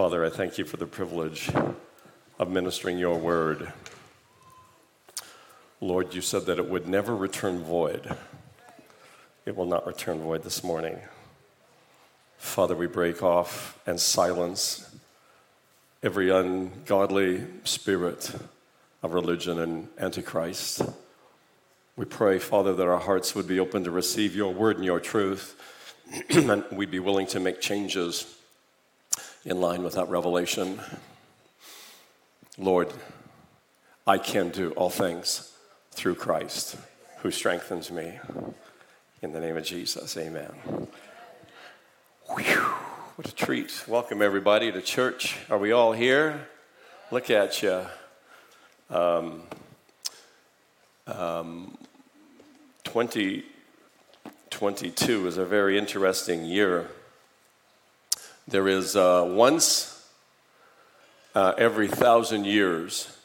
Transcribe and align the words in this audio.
Father, 0.00 0.24
I 0.24 0.30
thank 0.30 0.56
you 0.56 0.64
for 0.64 0.78
the 0.78 0.86
privilege 0.86 1.50
of 2.38 2.50
ministering 2.50 2.96
your 2.96 3.18
word. 3.18 3.70
Lord, 5.82 6.14
you 6.14 6.22
said 6.22 6.46
that 6.46 6.58
it 6.58 6.70
would 6.70 6.88
never 6.88 7.14
return 7.14 7.62
void. 7.62 8.16
It 9.44 9.54
will 9.54 9.66
not 9.66 9.86
return 9.86 10.20
void 10.20 10.42
this 10.42 10.64
morning. 10.64 11.00
Father, 12.38 12.74
we 12.74 12.86
break 12.86 13.22
off 13.22 13.78
and 13.86 14.00
silence 14.00 14.90
every 16.02 16.30
ungodly 16.30 17.44
spirit 17.64 18.34
of 19.02 19.12
religion 19.12 19.58
and 19.58 19.88
antichrist. 19.98 20.80
We 21.96 22.06
pray, 22.06 22.38
Father, 22.38 22.72
that 22.72 22.88
our 22.88 23.00
hearts 23.00 23.34
would 23.34 23.46
be 23.46 23.60
open 23.60 23.84
to 23.84 23.90
receive 23.90 24.34
your 24.34 24.54
word 24.54 24.76
and 24.76 24.84
your 24.86 24.98
truth, 24.98 25.60
and 26.30 26.64
we'd 26.72 26.90
be 26.90 27.00
willing 27.00 27.26
to 27.26 27.38
make 27.38 27.60
changes 27.60 28.38
in 29.44 29.60
line 29.60 29.82
with 29.82 29.94
that 29.94 30.08
revelation. 30.08 30.80
Lord, 32.58 32.92
I 34.06 34.18
can 34.18 34.50
do 34.50 34.72
all 34.72 34.90
things 34.90 35.50
through 35.92 36.16
Christ 36.16 36.76
who 37.18 37.30
strengthens 37.30 37.90
me. 37.90 38.18
In 39.22 39.32
the 39.32 39.40
name 39.40 39.56
of 39.56 39.64
Jesus, 39.64 40.14
amen. 40.16 40.50
Whew, 42.28 42.60
what 43.16 43.28
a 43.28 43.34
treat. 43.34 43.84
Welcome, 43.88 44.22
everybody, 44.22 44.70
to 44.72 44.82
church. 44.82 45.38
Are 45.48 45.58
we 45.58 45.72
all 45.72 45.92
here? 45.92 46.48
Look 47.10 47.30
at 47.30 47.62
you. 47.62 47.86
Um, 48.90 49.42
um, 51.06 51.78
2022 52.84 55.26
is 55.26 55.38
a 55.38 55.44
very 55.44 55.78
interesting 55.78 56.44
year. 56.44 56.88
There 58.48 58.68
is 58.68 58.96
uh, 58.96 59.24
once 59.28 60.04
uh, 61.34 61.54
every 61.56 61.88
thousand 61.88 62.46
years, 62.46 63.16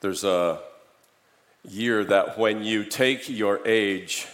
there's 0.00 0.24
a 0.24 0.60
year 1.68 2.04
that 2.04 2.38
when 2.38 2.62
you 2.62 2.84
take 2.84 3.28
your 3.28 3.66
age 3.66 4.26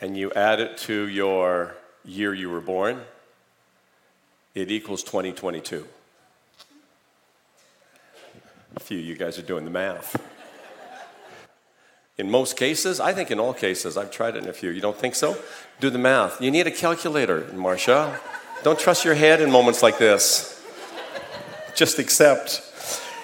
and 0.00 0.16
you 0.16 0.32
add 0.32 0.60
it 0.60 0.78
to 0.78 1.08
your 1.08 1.74
year 2.04 2.32
you 2.32 2.48
were 2.48 2.60
born, 2.60 3.02
it 4.54 4.70
equals 4.70 5.02
2022. 5.02 5.86
A 8.76 8.80
few 8.80 8.98
of 8.98 9.04
you 9.04 9.16
guys 9.16 9.38
are 9.38 9.42
doing 9.42 9.64
the 9.64 9.70
math. 9.70 10.35
In 12.18 12.30
most 12.30 12.56
cases, 12.56 12.98
I 12.98 13.12
think 13.12 13.30
in 13.30 13.38
all 13.38 13.52
cases, 13.52 13.98
I've 13.98 14.10
tried 14.10 14.36
it 14.36 14.42
in 14.42 14.48
a 14.48 14.52
few. 14.52 14.70
You 14.70 14.80
don't 14.80 14.96
think 14.96 15.14
so? 15.14 15.36
Do 15.80 15.90
the 15.90 15.98
math. 15.98 16.40
You 16.40 16.50
need 16.50 16.66
a 16.66 16.70
calculator, 16.70 17.46
Marcia. 17.52 18.18
Don't 18.62 18.78
trust 18.78 19.04
your 19.04 19.14
head 19.14 19.42
in 19.42 19.50
moments 19.50 19.82
like 19.82 19.98
this. 19.98 20.64
Just 21.74 21.98
accept. 21.98 22.62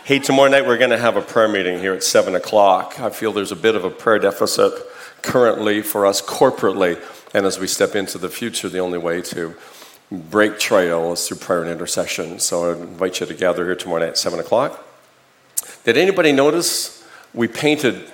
Hey, 0.04 0.18
tomorrow 0.18 0.50
night 0.50 0.66
we're 0.66 0.76
going 0.76 0.90
to 0.90 0.98
have 0.98 1.16
a 1.16 1.22
prayer 1.22 1.48
meeting 1.48 1.78
here 1.78 1.94
at 1.94 2.02
7 2.02 2.34
o'clock. 2.34 3.00
I 3.00 3.08
feel 3.08 3.32
there's 3.32 3.50
a 3.50 3.56
bit 3.56 3.76
of 3.76 3.84
a 3.84 3.90
prayer 3.90 4.18
deficit 4.18 4.74
currently 5.22 5.80
for 5.80 6.04
us 6.04 6.20
corporately. 6.20 7.02
And 7.32 7.46
as 7.46 7.58
we 7.58 7.68
step 7.68 7.96
into 7.96 8.18
the 8.18 8.28
future, 8.28 8.68
the 8.68 8.80
only 8.80 8.98
way 8.98 9.22
to 9.22 9.54
break 10.10 10.58
trail 10.58 11.14
is 11.14 11.26
through 11.26 11.38
prayer 11.38 11.62
and 11.62 11.70
intercession. 11.70 12.38
So 12.40 12.68
I 12.68 12.72
invite 12.74 13.20
you 13.20 13.26
to 13.26 13.32
gather 13.32 13.64
here 13.64 13.74
tomorrow 13.74 14.00
night 14.00 14.10
at 14.10 14.18
7 14.18 14.38
o'clock. 14.38 14.84
Did 15.84 15.96
anybody 15.96 16.32
notice 16.32 17.02
we 17.32 17.48
painted 17.48 18.12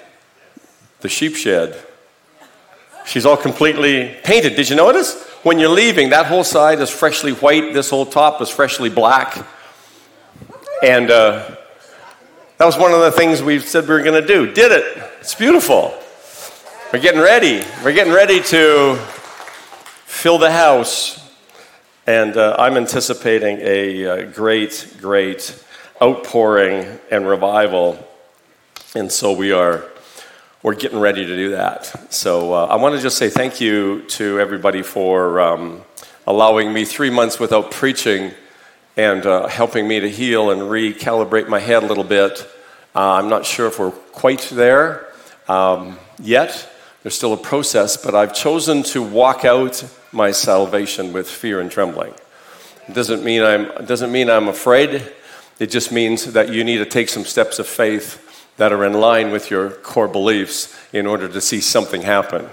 the 1.00 1.08
sheep 1.08 1.36
shed. 1.36 1.80
She's 3.06 3.24
all 3.24 3.36
completely 3.36 4.16
painted. 4.24 4.54
Did 4.54 4.68
you 4.68 4.76
notice? 4.76 5.24
When 5.42 5.58
you're 5.58 5.70
leaving, 5.70 6.10
that 6.10 6.26
whole 6.26 6.44
side 6.44 6.80
is 6.80 6.90
freshly 6.90 7.32
white, 7.32 7.72
this 7.72 7.90
whole 7.90 8.04
top 8.04 8.42
is 8.42 8.50
freshly 8.50 8.90
black. 8.90 9.46
And 10.82 11.10
uh, 11.10 11.56
that 12.58 12.64
was 12.64 12.76
one 12.76 12.92
of 12.92 13.00
the 13.00 13.12
things 13.12 13.42
we 13.42 13.60
said 13.60 13.84
we 13.84 13.94
were 13.94 14.02
going 14.02 14.20
to 14.20 14.26
do. 14.26 14.52
Did 14.52 14.72
it. 14.72 15.02
It's 15.20 15.34
beautiful. 15.34 15.94
We're 16.92 17.00
getting 17.00 17.20
ready. 17.20 17.64
We're 17.84 17.92
getting 17.92 18.12
ready 18.12 18.42
to 18.42 18.96
fill 20.04 20.38
the 20.38 20.50
house. 20.50 21.30
And 22.06 22.36
uh, 22.36 22.56
I'm 22.58 22.76
anticipating 22.76 23.58
a 23.60 24.06
uh, 24.06 24.30
great, 24.32 24.96
great 25.00 25.64
outpouring 26.02 26.98
and 27.10 27.26
revival. 27.26 28.04
And 28.94 29.10
so 29.12 29.32
we 29.32 29.52
are 29.52 29.84
we're 30.62 30.74
getting 30.74 30.98
ready 30.98 31.24
to 31.24 31.36
do 31.36 31.50
that. 31.50 32.12
So 32.12 32.52
uh, 32.52 32.66
I 32.66 32.76
want 32.76 32.96
to 32.96 33.00
just 33.00 33.16
say 33.16 33.30
thank 33.30 33.60
you 33.60 34.02
to 34.08 34.40
everybody 34.40 34.82
for 34.82 35.40
um, 35.40 35.82
allowing 36.26 36.72
me 36.72 36.84
three 36.84 37.10
months 37.10 37.38
without 37.38 37.70
preaching 37.70 38.32
and 38.96 39.24
uh, 39.24 39.46
helping 39.46 39.86
me 39.86 40.00
to 40.00 40.10
heal 40.10 40.50
and 40.50 40.62
recalibrate 40.62 41.48
my 41.48 41.60
head 41.60 41.84
a 41.84 41.86
little 41.86 42.02
bit. 42.02 42.40
Uh, 42.92 43.12
I'm 43.12 43.28
not 43.28 43.46
sure 43.46 43.68
if 43.68 43.78
we're 43.78 43.92
quite 43.92 44.48
there 44.52 45.06
um, 45.46 45.96
yet. 46.20 46.68
There's 47.04 47.14
still 47.14 47.34
a 47.34 47.36
process, 47.36 47.96
but 47.96 48.16
I've 48.16 48.34
chosen 48.34 48.82
to 48.84 49.00
walk 49.00 49.44
out 49.44 49.84
my 50.10 50.32
salvation 50.32 51.12
with 51.12 51.30
fear 51.30 51.60
and 51.60 51.70
trembling. 51.70 52.14
It 52.88 52.94
doesn't 52.94 53.22
mean 53.22 53.42
I'm, 53.42 53.86
doesn't 53.86 54.10
mean 54.10 54.28
I'm 54.28 54.48
afraid. 54.48 55.08
It 55.60 55.70
just 55.70 55.92
means 55.92 56.32
that 56.32 56.52
you 56.52 56.64
need 56.64 56.78
to 56.78 56.86
take 56.86 57.08
some 57.08 57.24
steps 57.24 57.60
of 57.60 57.68
faith 57.68 58.24
that 58.58 58.72
are 58.72 58.84
in 58.84 58.92
line 58.92 59.30
with 59.30 59.50
your 59.50 59.70
core 59.70 60.08
beliefs 60.08 60.76
in 60.92 61.06
order 61.06 61.28
to 61.28 61.40
see 61.40 61.60
something 61.60 62.02
happen. 62.02 62.46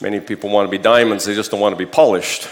Many 0.00 0.20
people 0.20 0.50
want 0.50 0.66
to 0.66 0.70
be 0.70 0.82
diamonds, 0.82 1.24
they 1.24 1.34
just 1.34 1.50
don't 1.50 1.60
want 1.60 1.74
to 1.74 1.78
be 1.78 1.90
polished. 1.90 2.48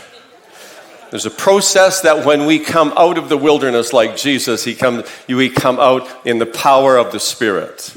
There's 1.10 1.26
a 1.26 1.30
process 1.30 2.00
that 2.00 2.26
when 2.26 2.44
we 2.44 2.58
come 2.58 2.92
out 2.96 3.18
of 3.18 3.28
the 3.28 3.36
wilderness 3.36 3.92
like 3.92 4.16
Jesus, 4.16 4.64
he 4.64 4.74
come, 4.74 5.04
we 5.28 5.48
come 5.48 5.78
out 5.78 6.08
in 6.26 6.38
the 6.38 6.46
power 6.46 6.96
of 6.96 7.12
the 7.12 7.20
Spirit. 7.20 7.94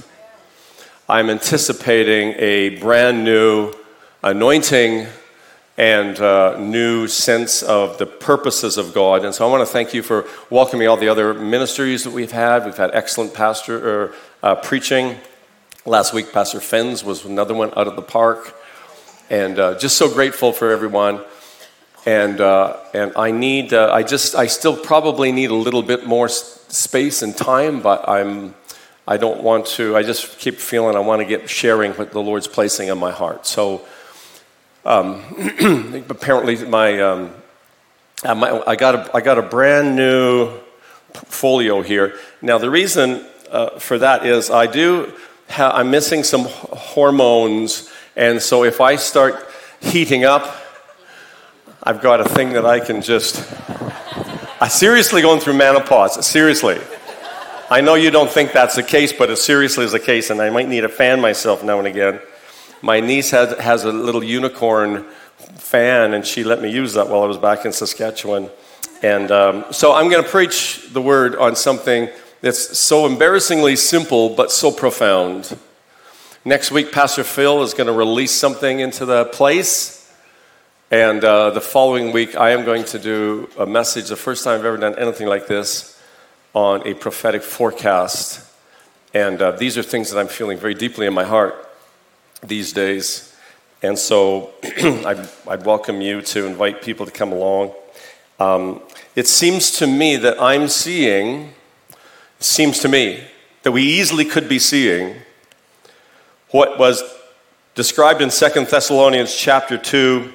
I'm 1.09 1.29
anticipating 1.29 2.33
a 2.37 2.77
brand 2.79 3.23
new 3.23 3.73
anointing 4.21 5.07
and 5.77 6.19
new 6.71 7.07
sense 7.07 7.63
of 7.63 7.97
the 7.97 8.05
purposes 8.05 8.77
of 8.77 8.93
God. 8.93 9.23
And 9.23 9.33
so 9.33 9.47
I 9.47 9.51
want 9.51 9.61
to 9.61 9.71
thank 9.71 9.93
you 9.93 10.03
for 10.03 10.25
welcoming 10.49 10.87
all 10.87 10.97
the 10.97 11.07
other 11.07 11.33
ministries 11.33 12.03
that 12.03 12.11
we've 12.11 12.31
had. 12.31 12.65
We've 12.65 12.75
had 12.75 12.91
excellent 12.93 13.33
pastor 13.33 13.77
or 13.87 14.13
uh, 14.47 14.55
preaching. 14.55 15.17
Last 15.85 16.13
week, 16.13 16.31
Pastor 16.31 16.61
Fens 16.61 17.03
was 17.03 17.25
another 17.25 17.53
one 17.53 17.73
out 17.75 17.85
of 17.85 17.97
the 17.97 18.01
park. 18.01 18.55
And 19.29 19.59
uh, 19.59 19.77
just 19.77 19.97
so 19.97 20.09
grateful 20.09 20.53
for 20.53 20.71
everyone. 20.71 21.19
And, 22.05 22.39
uh, 22.39 22.77
and 22.93 23.11
I 23.17 23.31
need, 23.31 23.73
uh, 23.73 23.91
I 23.91 24.03
just, 24.03 24.35
I 24.35 24.47
still 24.47 24.77
probably 24.77 25.33
need 25.33 25.49
a 25.49 25.53
little 25.53 25.83
bit 25.83 26.05
more 26.05 26.29
space 26.29 27.21
and 27.21 27.35
time, 27.35 27.81
but 27.81 28.07
I'm, 28.07 28.55
I 29.05 29.17
don't 29.17 29.43
want 29.43 29.65
to, 29.75 29.97
I 29.97 30.03
just 30.03 30.39
keep 30.39 30.55
feeling 30.55 30.95
I 30.95 30.99
want 30.99 31.21
to 31.21 31.25
get 31.25 31.49
sharing 31.49 31.91
what 31.95 32.13
the 32.13 32.21
Lord's 32.21 32.47
placing 32.47 32.87
in 32.87 32.97
my 32.97 33.11
heart. 33.11 33.45
So 33.45 33.85
um, 34.85 36.05
apparently 36.09 36.55
my, 36.63 37.01
um, 37.01 37.33
uh, 38.23 38.63
I, 38.65 38.77
got 38.77 38.95
a, 38.95 39.11
I 39.13 39.19
got 39.19 39.39
a 39.39 39.41
brand 39.41 39.97
new 39.97 40.57
folio 41.25 41.81
here. 41.81 42.17
Now, 42.41 42.57
the 42.57 42.69
reason 42.69 43.25
uh, 43.51 43.79
for 43.79 43.97
that 43.99 44.25
is 44.25 44.49
I 44.49 44.67
do, 44.67 45.13
ha- 45.49 45.71
I'm 45.73 45.91
missing 45.91 46.23
some 46.23 46.45
hormones, 46.45 47.91
and 48.15 48.41
so 48.41 48.63
if 48.63 48.81
I 48.81 48.95
start 48.95 49.47
heating 49.79 50.25
up, 50.25 50.55
I've 51.83 52.01
got 52.01 52.19
a 52.19 52.25
thing 52.25 52.53
that 52.53 52.65
I 52.65 52.79
can 52.79 53.01
just. 53.01 53.45
I'm 54.59 54.69
seriously 54.69 55.21
going 55.21 55.39
through 55.39 55.53
menopause. 55.53 56.25
Seriously. 56.25 56.79
I 57.69 57.81
know 57.81 57.95
you 57.95 58.11
don't 58.11 58.29
think 58.29 58.53
that's 58.53 58.75
the 58.75 58.83
case, 58.83 59.13
but 59.13 59.29
it 59.29 59.37
seriously 59.37 59.85
is 59.85 59.91
the 59.91 59.99
case, 59.99 60.29
and 60.29 60.41
I 60.41 60.49
might 60.49 60.67
need 60.67 60.83
a 60.83 60.89
fan 60.89 61.19
myself 61.19 61.63
now 61.63 61.79
and 61.79 61.87
again. 61.87 62.19
My 62.81 62.99
niece 62.99 63.31
has, 63.31 63.57
has 63.59 63.83
a 63.83 63.91
little 63.91 64.23
unicorn 64.23 65.05
fan, 65.55 66.13
and 66.13 66.25
she 66.25 66.43
let 66.43 66.61
me 66.61 66.71
use 66.71 66.93
that 66.93 67.09
while 67.09 67.23
I 67.23 67.25
was 67.25 67.37
back 67.37 67.65
in 67.65 67.73
Saskatchewan. 67.73 68.49
And 69.03 69.31
um, 69.31 69.65
so 69.71 69.93
I'm 69.93 70.09
going 70.09 70.23
to 70.23 70.29
preach 70.29 70.87
the 70.91 71.01
word 71.01 71.35
on 71.35 71.55
something 71.55 72.09
that's 72.41 72.77
so 72.77 73.05
embarrassingly 73.05 73.75
simple 73.75 74.29
but 74.29 74.51
so 74.51 74.71
profound. 74.71 75.57
Next 76.45 76.71
week, 76.71 76.91
Pastor 76.91 77.23
Phil 77.23 77.63
is 77.63 77.73
going 77.73 77.87
to 77.87 77.93
release 77.93 78.31
something 78.31 78.79
into 78.79 79.05
the 79.05 79.25
place. 79.25 80.11
And 80.89 81.23
uh, 81.23 81.49
the 81.49 81.59
following 81.61 82.13
week, 82.13 82.37
I 82.37 82.51
am 82.51 82.63
going 82.63 82.85
to 82.85 82.99
do 82.99 83.49
a 83.57 83.65
message, 83.65 84.07
the 84.07 84.15
first 84.15 84.43
time 84.43 84.59
I've 84.59 84.65
ever 84.65 84.77
done 84.77 84.97
anything 84.97 85.27
like 85.27 85.47
this, 85.47 86.01
on 86.53 86.87
a 86.87 86.93
prophetic 86.93 87.41
forecast. 87.41 88.45
And 89.13 89.41
uh, 89.41 89.51
these 89.51 89.77
are 89.77 89.83
things 89.83 90.11
that 90.11 90.19
I'm 90.19 90.27
feeling 90.27 90.57
very 90.57 90.73
deeply 90.73 91.05
in 91.05 91.13
my 91.13 91.25
heart 91.25 91.55
these 92.41 92.71
days. 92.71 93.35
And 93.81 93.97
so 93.99 94.51
I, 94.63 95.27
I 95.47 95.55
welcome 95.57 96.01
you 96.01 96.21
to 96.21 96.45
invite 96.45 96.81
people 96.81 97.05
to 97.05 97.11
come 97.11 97.31
along. 97.31 97.73
Um, 98.39 98.81
it 99.15 99.27
seems 99.27 99.71
to 99.79 99.87
me 99.87 100.15
that 100.17 100.41
I'm 100.41 100.67
seeing, 100.67 101.53
seems 102.39 102.79
to 102.79 102.87
me 102.87 103.23
that 103.63 103.71
we 103.71 103.83
easily 103.83 104.25
could 104.25 104.47
be 104.47 104.59
seeing 104.59 105.15
what 106.51 106.79
was 106.79 107.03
described 107.75 108.21
in 108.21 108.31
Second 108.31 108.67
Thessalonians 108.67 109.35
chapter 109.35 109.77
2 109.77 110.33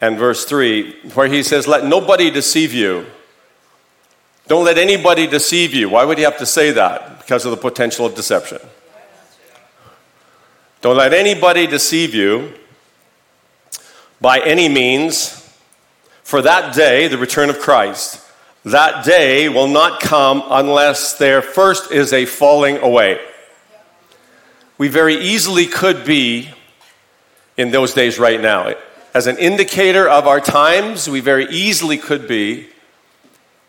and 0.00 0.18
verse 0.18 0.44
3, 0.44 1.10
where 1.14 1.28
he 1.28 1.42
says, 1.42 1.66
Let 1.66 1.84
nobody 1.84 2.30
deceive 2.30 2.72
you. 2.72 3.06
Don't 4.46 4.64
let 4.64 4.78
anybody 4.78 5.26
deceive 5.26 5.74
you. 5.74 5.88
Why 5.88 6.04
would 6.04 6.18
he 6.18 6.24
have 6.24 6.38
to 6.38 6.46
say 6.46 6.70
that? 6.72 7.18
Because 7.18 7.44
of 7.44 7.50
the 7.50 7.56
potential 7.56 8.06
of 8.06 8.14
deception. 8.14 8.60
Don't 10.80 10.96
let 10.96 11.12
anybody 11.12 11.66
deceive 11.66 12.14
you 12.14 12.52
by 14.20 14.38
any 14.40 14.68
means, 14.68 15.42
for 16.22 16.40
that 16.42 16.74
day, 16.74 17.08
the 17.08 17.18
return 17.18 17.50
of 17.50 17.58
Christ, 17.58 18.25
that 18.66 19.04
day 19.04 19.48
will 19.48 19.68
not 19.68 20.00
come 20.00 20.42
unless 20.46 21.14
there 21.14 21.42
first 21.42 21.90
is 21.90 22.12
a 22.12 22.26
falling 22.26 22.78
away. 22.78 23.18
We 24.78 24.88
very 24.88 25.16
easily 25.16 25.66
could 25.66 26.04
be 26.04 26.50
in 27.56 27.70
those 27.70 27.94
days 27.94 28.18
right 28.18 28.40
now 28.40 28.74
as 29.16 29.26
an 29.26 29.38
indicator 29.38 30.06
of 30.06 30.26
our 30.26 30.42
times, 30.42 31.08
we 31.08 31.20
very 31.20 31.46
easily 31.46 31.96
could 31.96 32.28
be 32.28 32.68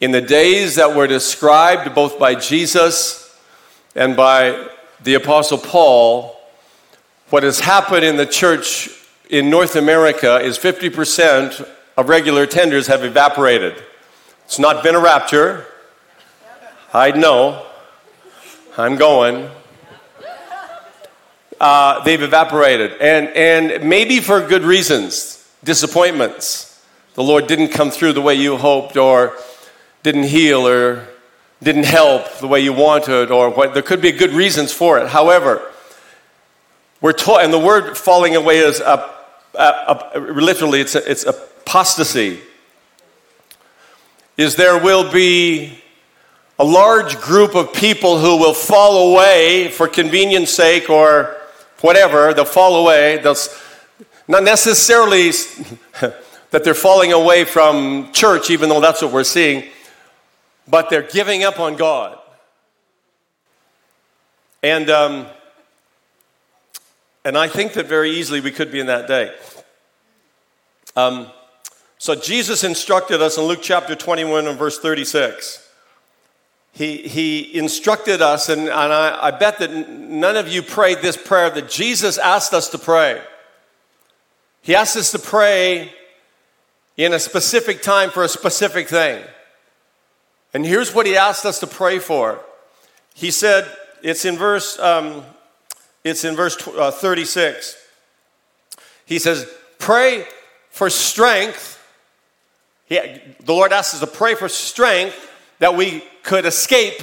in 0.01 0.11
the 0.11 0.19
days 0.19 0.75
that 0.75 0.93
were 0.93 1.07
described 1.07 1.95
both 1.95 2.19
by 2.19 2.35
Jesus 2.35 3.33
and 3.95 4.13
by 4.17 4.67
the 5.03 5.13
Apostle 5.13 5.57
Paul. 5.57 6.37
What 7.29 7.43
has 7.43 7.61
happened 7.61 8.03
in 8.03 8.17
the 8.17 8.25
church 8.25 8.89
in 9.29 9.49
North 9.49 9.77
America 9.77 10.35
is 10.41 10.57
50% 10.57 11.65
of 11.95 12.09
regular 12.09 12.45
attenders 12.45 12.87
have 12.87 13.05
evaporated. 13.05 13.81
It's 14.47 14.59
not 14.59 14.83
been 14.83 14.95
a 14.95 14.99
rapture. 14.99 15.65
I 16.93 17.11
know. 17.11 17.65
I'm 18.77 18.95
going 18.95 19.49
uh, 21.59 22.03
they've 22.03 22.21
evaporated. 22.21 22.93
And, 23.01 23.27
and 23.29 23.89
maybe 23.89 24.19
for 24.19 24.45
good 24.45 24.63
reasons, 24.63 25.49
disappointments. 25.63 26.81
The 27.15 27.23
Lord 27.23 27.47
didn't 27.47 27.69
come 27.69 27.89
through 27.89 28.13
the 28.13 28.21
way 28.21 28.35
you 28.35 28.57
hoped, 28.57 28.95
or 28.95 29.35
didn't 30.03 30.23
heal, 30.23 30.67
or 30.67 31.07
didn't 31.63 31.85
help 31.85 32.31
the 32.39 32.47
way 32.47 32.59
you 32.59 32.73
wanted, 32.73 33.31
or 33.31 33.49
what, 33.49 33.73
there 33.73 33.83
could 33.83 34.01
be 34.01 34.11
good 34.11 34.31
reasons 34.31 34.71
for 34.71 34.99
it. 34.99 35.07
However, 35.07 35.71
we're 37.01 37.13
taught, 37.13 37.43
and 37.43 37.51
the 37.51 37.59
word 37.59 37.97
falling 37.97 38.35
away 38.35 38.59
is 38.59 38.79
a, 38.79 39.13
a, 39.55 40.11
a, 40.13 40.19
literally 40.19 40.81
it's, 40.81 40.95
it's 40.95 41.25
apostasy. 41.25 42.39
Is 44.37 44.55
there 44.55 44.77
will 44.77 45.11
be 45.11 45.81
a 46.59 46.63
large 46.63 47.19
group 47.19 47.55
of 47.55 47.73
people 47.73 48.19
who 48.19 48.37
will 48.37 48.53
fall 48.53 49.11
away 49.11 49.69
for 49.69 49.87
convenience 49.87 50.51
sake 50.51 50.89
or 50.89 51.37
whatever, 51.81 52.33
they'll 52.33 52.45
fall 52.45 52.83
away. 52.83 53.17
They'll, 53.17 53.35
not 54.27 54.43
necessarily 54.43 55.31
that 56.51 56.63
they're 56.63 56.73
falling 56.73 57.13
away 57.13 57.45
from 57.45 58.11
church, 58.11 58.49
even 58.49 58.69
though 58.69 58.81
that's 58.81 59.01
what 59.01 59.11
we're 59.11 59.23
seeing, 59.23 59.63
but 60.67 60.89
they're 60.89 61.03
giving 61.03 61.43
up 61.43 61.59
on 61.59 61.75
God. 61.75 62.17
And, 64.63 64.89
um, 64.89 65.27
and 67.23 67.37
I 67.37 67.47
think 67.47 67.73
that 67.73 67.85
very 67.85 68.11
easily 68.11 68.41
we 68.41 68.51
could 68.51 68.71
be 68.71 68.79
in 68.79 68.87
that 68.87 69.07
day. 69.07 69.33
Um, 70.95 71.27
so 71.97 72.15
Jesus 72.15 72.63
instructed 72.63 73.21
us 73.21 73.37
in 73.37 73.43
Luke 73.45 73.59
chapter 73.61 73.95
21 73.95 74.47
and 74.47 74.57
verse 74.57 74.79
36 74.79 75.67
he, 76.77 76.97
he 76.97 77.57
instructed 77.57 78.21
us, 78.21 78.49
and, 78.49 78.61
and 78.61 78.69
I, 78.69 79.17
I 79.19 79.31
bet 79.31 79.57
that 79.57 79.71
none 79.87 80.37
of 80.37 80.47
you 80.47 80.61
prayed 80.61 80.99
this 81.01 81.17
prayer 81.17 81.49
that 81.49 81.71
Jesus 81.71 82.19
asked 82.19 82.53
us 82.53 82.69
to 82.69 82.77
pray. 82.77 83.19
He 84.61 84.75
asked 84.75 84.95
us 84.95 85.11
to 85.13 85.19
pray 85.19 85.91
in 86.95 87.13
a 87.13 87.19
specific 87.19 87.81
time 87.81 88.11
for 88.11 88.23
a 88.23 88.27
specific 88.27 88.89
thing. 88.89 89.23
And 90.53 90.63
here's 90.67 90.93
what 90.93 91.07
he 91.07 91.17
asked 91.17 91.45
us 91.45 91.59
to 91.61 91.67
pray 91.67 91.97
for. 91.97 92.41
He 93.15 93.31
said, 93.31 93.67
it's 94.03 94.23
in 94.23 94.37
verse, 94.37 94.77
um, 94.77 95.23
it's 96.03 96.23
in 96.23 96.35
verse 96.35 96.55
uh, 96.67 96.91
36. 96.91 97.75
He 99.03 99.17
says, 99.17 99.49
pray 99.79 100.27
for 100.69 100.91
strength. 100.91 101.76
He, 102.87 102.99
the 103.43 103.53
Lord 103.53 103.73
asked 103.73 103.93
us 103.93 103.99
to 103.99 104.07
pray 104.07 104.35
for 104.35 104.49
strength 104.49 105.29
that 105.59 105.75
we 105.75 106.03
could 106.23 106.45
escape. 106.45 107.01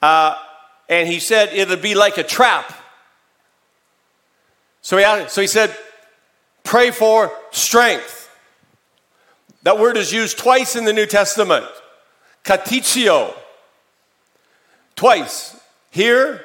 Uh, 0.00 0.36
and 0.88 1.08
he 1.08 1.20
said 1.20 1.50
it 1.52 1.68
would 1.68 1.82
be 1.82 1.94
like 1.94 2.18
a 2.18 2.22
trap. 2.22 2.72
So 4.82 4.96
he, 4.96 5.28
so 5.28 5.40
he 5.40 5.46
said, 5.46 5.76
pray 6.64 6.90
for 6.90 7.32
strength. 7.50 8.30
That 9.62 9.78
word 9.78 9.96
is 9.96 10.12
used 10.12 10.38
twice 10.38 10.76
in 10.76 10.84
the 10.84 10.92
New 10.92 11.06
Testament. 11.06 11.66
Katitio. 12.44 13.34
Twice. 14.96 15.58
Here. 15.90 16.44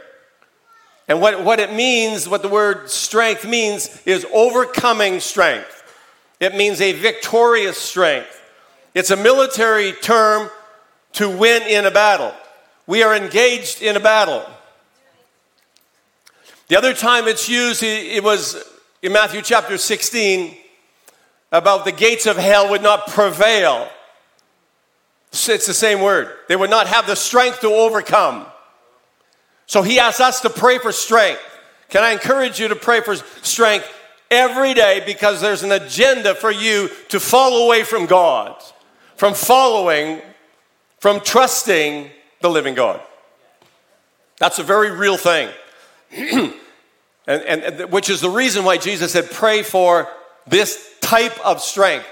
And 1.08 1.22
what, 1.22 1.44
what 1.44 1.60
it 1.60 1.74
means, 1.74 2.28
what 2.28 2.42
the 2.42 2.50
word 2.50 2.90
strength 2.90 3.46
means, 3.46 4.02
is 4.06 4.26
overcoming 4.34 5.20
strength. 5.20 5.83
It 6.44 6.56
means 6.56 6.82
a 6.82 6.92
victorious 6.92 7.78
strength. 7.78 8.42
It's 8.94 9.12
a 9.12 9.16
military 9.16 9.94
term 9.94 10.50
to 11.14 11.30
win 11.30 11.62
in 11.64 11.86
a 11.86 11.92
battle. 11.92 12.34
We 12.86 13.02
are 13.02 13.16
engaged 13.16 13.82
in 13.82 13.96
a 13.96 14.02
battle. 14.02 14.46
The 16.68 16.78
other 16.78 16.94
time 16.94 17.30
it's 17.30 17.48
used, 17.48 17.82
it 17.82 18.22
was 18.22 18.62
in 19.02 19.14
Matthew 19.14 19.42
chapter 19.42 19.78
16 19.78 20.58
about 21.54 21.86
the 21.86 21.94
gates 21.94 22.26
of 22.26 22.36
hell 22.36 22.70
would 22.72 22.84
not 22.84 23.08
prevail. 23.08 23.88
It's 25.32 25.66
the 25.66 25.74
same 25.74 26.02
word. 26.02 26.30
They 26.50 26.58
would 26.58 26.70
not 26.70 26.88
have 26.88 27.08
the 27.08 27.16
strength 27.16 27.62
to 27.62 27.68
overcome. 27.68 28.48
So 29.66 29.82
he 29.82 29.98
asks 29.98 30.20
us 30.20 30.42
to 30.42 30.50
pray 30.50 30.78
for 30.78 30.92
strength. 30.92 31.42
Can 31.88 32.04
I 32.04 32.12
encourage 32.12 32.60
you 32.60 32.68
to 32.68 32.76
pray 32.76 33.00
for 33.00 33.16
strength 33.16 33.88
every 34.34 34.74
day 34.74 35.02
because 35.06 35.40
there's 35.40 35.64
an 35.64 35.72
agenda 35.72 36.36
for 36.36 36.52
you 36.52 36.90
to 37.10 37.20
fall 37.20 37.66
away 37.66 37.84
from 37.84 38.06
God 38.06 38.62
from 39.24 39.34
following, 39.34 40.22
from 41.00 41.22
trusting 41.22 42.10
the 42.42 42.50
living 42.50 42.76
God. 42.76 43.02
That's 44.38 44.60
a 44.60 44.64
very 44.64 44.92
real 44.92 45.16
thing. 45.18 45.50
and, 46.12 46.54
and, 47.28 47.62
and, 47.64 47.92
which 47.92 48.10
is 48.10 48.22
the 48.22 48.30
reason 48.30 48.66
why 48.66 48.78
Jesus 48.78 49.14
said, 49.14 49.32
pray 49.32 49.64
for 49.64 50.10
this 50.48 50.94
type 51.00 51.40
of 51.46 51.62
strength. 51.62 52.06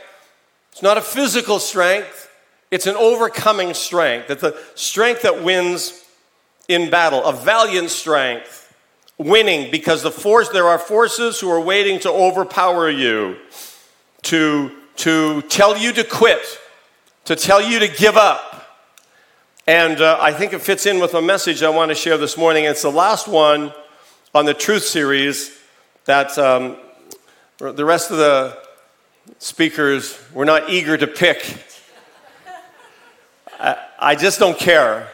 It's 0.72 0.82
not 0.82 0.98
a 0.98 1.02
physical 1.02 1.60
strength, 1.60 2.30
it's 2.70 2.88
an 2.88 2.96
overcoming 2.96 3.74
strength. 3.74 4.30
It's 4.30 4.42
the 4.42 4.58
strength 4.76 5.24
that 5.24 5.44
wins 5.44 6.06
in 6.70 6.90
battle, 6.90 7.22
a 7.26 7.34
valiant 7.34 7.90
strength, 7.90 8.61
winning 9.22 9.72
because 9.72 10.04
the 10.04 10.12
force, 10.12 10.50
there 10.50 10.68
are 10.68 10.80
forces 10.80 11.40
who 11.40 11.50
are 11.50 11.62
waiting 11.62 12.00
to 12.02 12.12
overpower 12.12 12.90
you, 12.90 13.38
to, 14.24 14.72
to 14.98 15.42
tell 15.44 15.78
you 15.78 15.94
to 15.94 16.04
quit, 16.04 16.60
to 17.26 17.36
tell 17.36 17.62
you 17.62 17.80
to 17.80 17.88
give 17.88 18.18
up. 18.18 18.80
And 19.68 20.02
uh, 20.02 20.18
I 20.20 20.34
think 20.34 20.54
it 20.54 20.62
fits 20.62 20.86
in 20.86 21.00
with 21.00 21.14
a 21.14 21.22
message 21.22 21.64
I 21.64 21.70
want 21.70 21.90
to 21.90 21.96
share 21.96 22.18
this 22.18 22.36
morning. 22.36 22.66
It's 22.66 22.82
the 22.82 22.92
last 22.92 23.28
one 23.28 23.74
on 24.34 24.46
the 24.46 24.54
Truth 24.54 24.84
series 24.84 25.58
that 26.06 26.38
um, 26.38 26.78
the 27.58 27.86
rest 27.86 28.10
of 28.12 28.18
the 28.18 28.58
speakers 29.38 30.20
were 30.34 30.46
not 30.46 30.70
eager 30.70 30.98
to 30.98 31.08
pick. 31.08 31.64
I, 33.60 33.78
I 34.00 34.16
just 34.16 34.40
don't 34.40 34.58
care, 34.58 35.10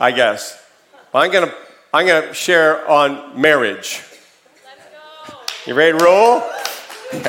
I 0.00 0.10
guess. 0.10 0.60
I'm 1.14 1.30
going 1.30 1.48
to 1.48 1.54
I'm 1.92 2.06
going 2.06 2.28
to 2.28 2.34
share 2.34 2.88
on 2.88 3.40
marriage. 3.40 4.00
You 5.66 5.74
ready 5.74 5.98
to 5.98 6.04
roll? 6.04 6.40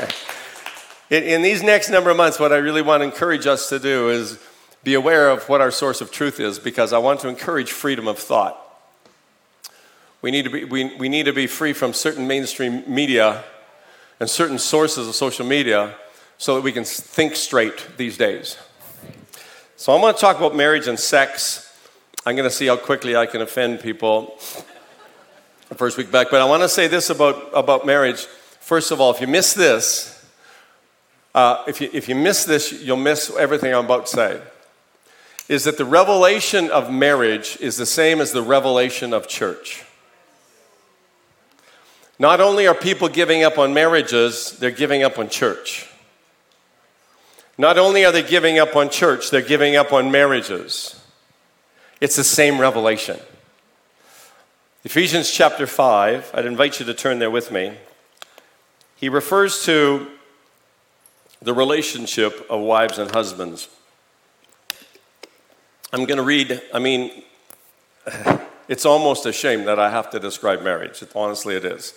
in, 1.10 1.24
in 1.24 1.42
these 1.42 1.64
next 1.64 1.90
number 1.90 2.12
of 2.12 2.18
months, 2.18 2.40
what 2.40 2.54
I 2.54 2.58
really 2.58 2.84
want 2.84 3.02
to 3.02 3.06
encourage 3.06 3.48
us 3.48 3.70
to 3.70 3.80
do 3.80 4.10
is 4.10 4.38
be 4.84 4.94
aware 4.94 5.32
of 5.32 5.50
what 5.50 5.62
our 5.62 5.72
source 5.72 6.00
of 6.00 6.12
truth 6.12 6.40
is 6.40 6.60
because 6.60 6.94
I 6.94 7.00
want 7.00 7.22
to 7.22 7.28
encourage 7.28 7.72
freedom 7.72 8.08
of 8.08 8.20
thought. 8.20 8.56
We 10.22 10.30
need 10.30 10.44
to 10.44 10.52
be, 10.52 10.66
we, 10.66 10.96
we 10.96 11.10
need 11.10 11.26
to 11.26 11.34
be 11.34 11.48
free 11.48 11.74
from 11.74 11.92
certain 11.92 12.28
mainstream 12.28 12.84
media 12.86 13.44
and 14.20 14.30
certain 14.30 14.60
sources 14.60 15.08
of 15.08 15.16
social 15.16 15.46
media 15.46 15.96
so 16.38 16.54
that 16.54 16.62
we 16.62 16.72
can 16.72 16.84
think 16.84 17.36
straight 17.36 17.98
these 17.98 18.16
days. 18.16 18.58
So, 19.76 19.92
I'm 19.92 20.02
going 20.02 20.14
to 20.14 20.22
talk 20.22 20.38
about 20.38 20.56
marriage 20.56 20.88
and 20.88 21.00
sex. 21.00 21.68
I'm 22.24 22.36
going 22.36 22.48
to 22.48 22.56
see 22.56 22.68
how 22.68 22.78
quickly 22.78 23.16
I 23.16 23.26
can 23.26 23.42
offend 23.42 23.80
people 23.80 24.38
the 25.70 25.76
first 25.76 25.98
week 25.98 26.12
back. 26.12 26.28
But 26.30 26.40
I 26.40 26.46
want 26.46 26.62
to 26.62 26.70
say 26.70 26.88
this 26.88 27.10
about, 27.10 27.50
about 27.54 27.84
marriage. 27.84 28.26
First 28.60 28.92
of 28.92 29.02
all, 29.02 29.12
if 29.12 29.20
you 29.20 29.26
miss 29.26 29.54
this, 29.54 30.24
uh, 31.34 31.64
if, 31.68 31.82
you, 31.82 31.90
if 31.94 32.08
you 32.08 32.14
miss 32.14 32.46
this, 32.46 32.72
you'll 32.84 32.98
miss 32.98 33.32
everything 33.36 33.74
I'm 33.74 33.86
about 33.86 34.06
to 34.06 34.12
say. 34.12 34.42
Is 35.50 35.64
that 35.64 35.80
the 35.80 35.86
revelation 35.86 36.70
of 36.70 36.92
marriage 36.92 37.58
is 37.60 37.76
the 37.78 37.88
same 37.88 38.22
as 38.22 38.32
the 38.32 38.44
revelation 38.44 39.14
of 39.14 39.28
church. 39.28 39.84
Not 42.20 42.40
only 42.40 42.68
are 42.68 42.76
people 42.76 43.10
giving 43.10 43.44
up 43.44 43.58
on 43.58 43.74
marriages, 43.74 44.56
they're 44.60 44.70
giving 44.70 45.02
up 45.02 45.18
on 45.18 45.28
church. 45.28 45.90
Not 47.58 47.80
only 47.80 48.06
are 48.06 48.12
they 48.12 48.22
giving 48.22 48.60
up 48.60 48.76
on 48.76 48.92
church, 48.92 49.32
they're 49.32 49.42
giving 49.42 49.76
up 49.76 49.92
on 49.92 50.12
marriages. 50.12 51.01
It's 52.02 52.16
the 52.16 52.24
same 52.24 52.60
revelation. 52.60 53.20
Ephesians 54.84 55.30
chapter 55.30 55.68
5, 55.68 56.32
I'd 56.34 56.48
invite 56.48 56.80
you 56.80 56.86
to 56.88 56.96
turn 56.96 57.20
there 57.20 57.30
with 57.30 57.52
me. 57.52 57.78
He 58.96 59.08
refers 59.08 59.64
to 59.66 60.08
the 61.44 61.54
relationship 61.54 62.44
of 62.50 62.62
wives 62.62 62.98
and 62.98 63.12
husbands. 63.12 63.70
I'm 65.94 66.06
going 66.06 66.18
to 66.18 66.24
read, 66.24 66.60
I 66.74 66.80
mean, 66.80 67.22
it's 68.68 68.88
almost 68.88 69.28
a 69.28 69.32
shame 69.32 69.66
that 69.66 69.78
I 69.78 69.92
have 69.92 70.10
to 70.10 70.20
describe 70.20 70.64
marriage. 70.64 71.04
Honestly, 71.14 71.56
it 71.56 71.66
is. 71.66 71.94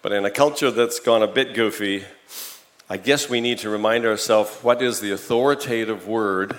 But 0.00 0.12
in 0.12 0.24
a 0.24 0.30
culture 0.30 0.70
that's 0.70 0.98
gone 0.98 1.22
a 1.22 1.26
bit 1.26 1.52
goofy, 1.52 2.04
I 2.88 2.96
guess 2.96 3.28
we 3.28 3.42
need 3.42 3.58
to 3.58 3.68
remind 3.68 4.06
ourselves 4.06 4.50
what 4.62 4.80
is 4.80 5.00
the 5.00 5.10
authoritative 5.10 6.08
word 6.08 6.56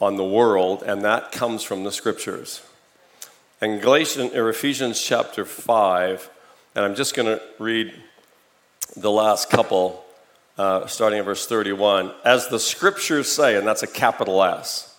on 0.00 0.16
the 0.16 0.24
world, 0.24 0.82
and 0.82 1.04
that 1.04 1.32
comes 1.32 1.62
from 1.62 1.84
the 1.84 1.92
scriptures. 1.92 2.62
In 3.60 3.78
Galatians 3.78 4.34
or 4.34 4.48
Ephesians 4.48 5.02
chapter 5.02 5.44
5, 5.44 6.30
and 6.74 6.84
I'm 6.84 6.94
just 6.94 7.14
going 7.14 7.26
to 7.26 7.42
read 7.58 7.92
the 8.96 9.10
last 9.10 9.50
couple, 9.50 10.04
uh, 10.56 10.86
starting 10.86 11.18
at 11.18 11.24
verse 11.24 11.46
31. 11.46 12.12
As 12.24 12.48
the 12.48 12.58
scriptures 12.58 13.30
say, 13.30 13.56
and 13.56 13.66
that's 13.66 13.82
a 13.82 13.86
capital 13.86 14.42
S, 14.42 14.96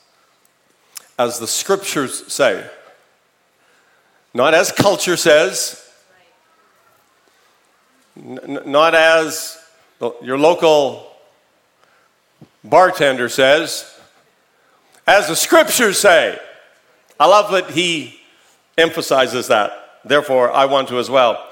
as 1.18 1.40
the 1.40 1.48
scriptures 1.48 2.32
say, 2.32 2.70
not 4.34 4.54
as 4.54 4.72
culture 4.72 5.18
says, 5.18 5.82
N- 8.18 8.60
not 8.66 8.94
as 8.94 9.58
your 10.22 10.38
local 10.38 11.12
bartender 12.64 13.30
says, 13.30 13.91
as 15.12 15.28
the 15.28 15.36
scriptures 15.36 16.00
say. 16.00 16.40
I 17.20 17.28
love 17.28 17.52
that 17.52 17.72
he 17.72 18.18
emphasizes 18.78 19.48
that. 19.48 20.00
Therefore, 20.06 20.50
I 20.50 20.66
want 20.66 20.88
to 20.88 21.00
as 21.00 21.10
well. 21.10 21.50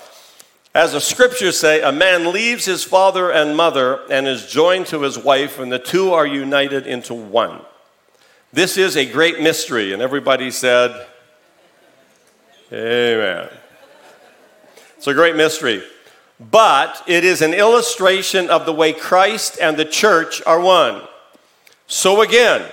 As 0.74 0.94
the 0.94 1.02
scriptures 1.02 1.60
say, 1.60 1.82
a 1.82 1.92
man 1.92 2.32
leaves 2.32 2.64
his 2.64 2.86
father 2.86 3.32
and 3.32 3.58
mother 3.58 4.00
and 4.10 4.28
is 4.28 4.46
joined 4.46 4.88
to 4.88 5.02
his 5.02 5.18
wife, 5.18 5.60
and 5.60 5.70
the 5.70 5.78
two 5.78 6.14
are 6.14 6.26
united 6.26 6.88
into 6.88 7.14
one. 7.14 7.60
This 8.54 8.78
is 8.78 8.96
a 8.96 9.06
great 9.06 9.42
mystery. 9.42 9.92
And 9.92 10.02
everybody 10.02 10.52
said, 10.52 11.06
Amen. 12.72 13.50
It's 14.96 15.08
a 15.08 15.14
great 15.14 15.36
mystery 15.36 15.84
but 16.52 17.04
it 17.06 17.26
is 17.26 17.42
an 17.42 17.54
illustration 17.54 18.50
of 18.50 18.66
the 18.66 18.72
way 18.72 18.94
Christ 18.94 19.58
and 19.62 19.76
the 19.76 19.84
church 19.84 20.42
are 20.46 20.62
one. 20.62 21.02
So 21.88 22.22
again, 22.22 22.66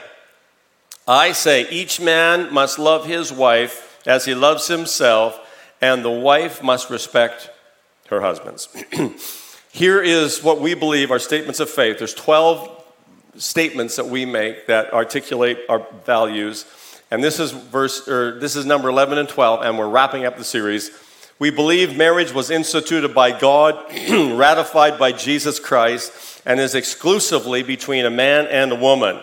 I 1.08 1.32
say 1.32 1.68
each 1.70 2.00
man 2.00 2.52
must 2.52 2.78
love 2.78 3.06
his 3.06 3.32
wife 3.32 4.02
as 4.06 4.25
he 4.25 4.34
loves 4.34 4.66
himself, 4.66 5.38
and 5.80 6.04
the 6.04 6.10
wife 6.10 6.62
must 6.62 6.90
respect 6.90 7.50
her 8.08 8.20
husbands. 8.20 8.68
Here 9.70 10.02
is 10.02 10.42
what 10.42 10.60
we 10.60 10.75
believe 10.75 11.10
are 11.10 11.18
statements 11.18 11.60
of 11.60 11.70
faith. 11.70 11.98
There's 11.98 12.14
12 12.14 12.84
statements 13.36 13.96
that 13.96 14.06
we 14.06 14.25
make 14.25 14.66
that 14.66 14.92
articulate 14.92 15.58
our 15.68 15.86
values. 16.04 16.64
And 17.10 17.22
this 17.22 17.38
is 17.38 17.52
verse 17.52 18.08
or 18.08 18.40
this 18.40 18.56
is 18.56 18.64
number 18.64 18.88
11 18.88 19.18
and 19.18 19.28
12 19.28 19.62
and 19.62 19.78
we're 19.78 19.88
wrapping 19.88 20.25
up 20.25 20.36
the 20.38 20.44
series. 20.44 20.90
We 21.38 21.50
believe 21.50 21.96
marriage 21.96 22.32
was 22.32 22.50
instituted 22.50 23.14
by 23.14 23.38
God, 23.38 23.84
ratified 24.10 24.98
by 24.98 25.12
Jesus 25.12 25.60
Christ, 25.60 26.40
and 26.46 26.58
is 26.58 26.75
exclusively 26.75 27.62
between 27.62 28.06
a 28.06 28.10
man 28.10 28.46
and 28.46 28.72
a 28.72 28.76
woman. 28.76 29.20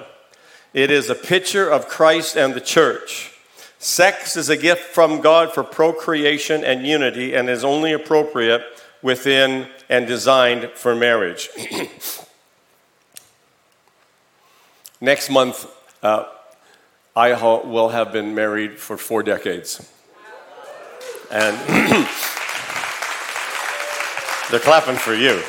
It 0.74 0.90
is 0.90 1.10
a 1.10 1.16
picture 1.16 1.70
of 1.70 1.88
Christ 1.88 2.36
and 2.36 2.56
the 2.56 2.62
church. 2.62 3.32
Sex 3.78 4.36
is 4.36 4.50
a 4.50 4.58
gift 4.58 4.82
from 4.82 5.22
God 5.22 5.54
for 5.54 5.64
procreation 5.64 6.64
and 6.64 6.88
unity 6.88 7.36
and 7.36 7.48
is 7.48 7.64
only 7.64 7.94
appropriate 7.94 8.64
within 9.04 9.68
and 9.90 10.08
designed 10.08 10.72
for 10.74 10.96
marriage. 10.96 11.50
Next 15.02 15.30
month, 15.30 15.68
uh, 16.02 16.26
I 17.16 17.34
will 17.64 17.90
have 17.90 18.12
been 18.12 18.34
married 18.34 18.80
for 18.80 18.98
four 18.98 19.22
decades. 19.22 19.88
And 21.30 21.56
they're 24.50 24.60
clapping 24.60 24.96
for 24.96 25.14
you. 25.14 25.44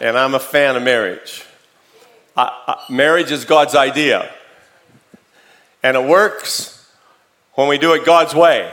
And 0.00 0.18
I'm 0.18 0.34
a 0.34 0.40
fan 0.40 0.74
of 0.74 0.82
marriage. 0.82 1.44
I, 2.40 2.84
marriage 2.88 3.30
is 3.30 3.44
God's 3.44 3.74
idea. 3.74 4.30
And 5.82 5.96
it 5.96 6.04
works 6.04 6.90
when 7.54 7.68
we 7.68 7.78
do 7.78 7.94
it 7.94 8.04
God's 8.04 8.34
way. 8.34 8.72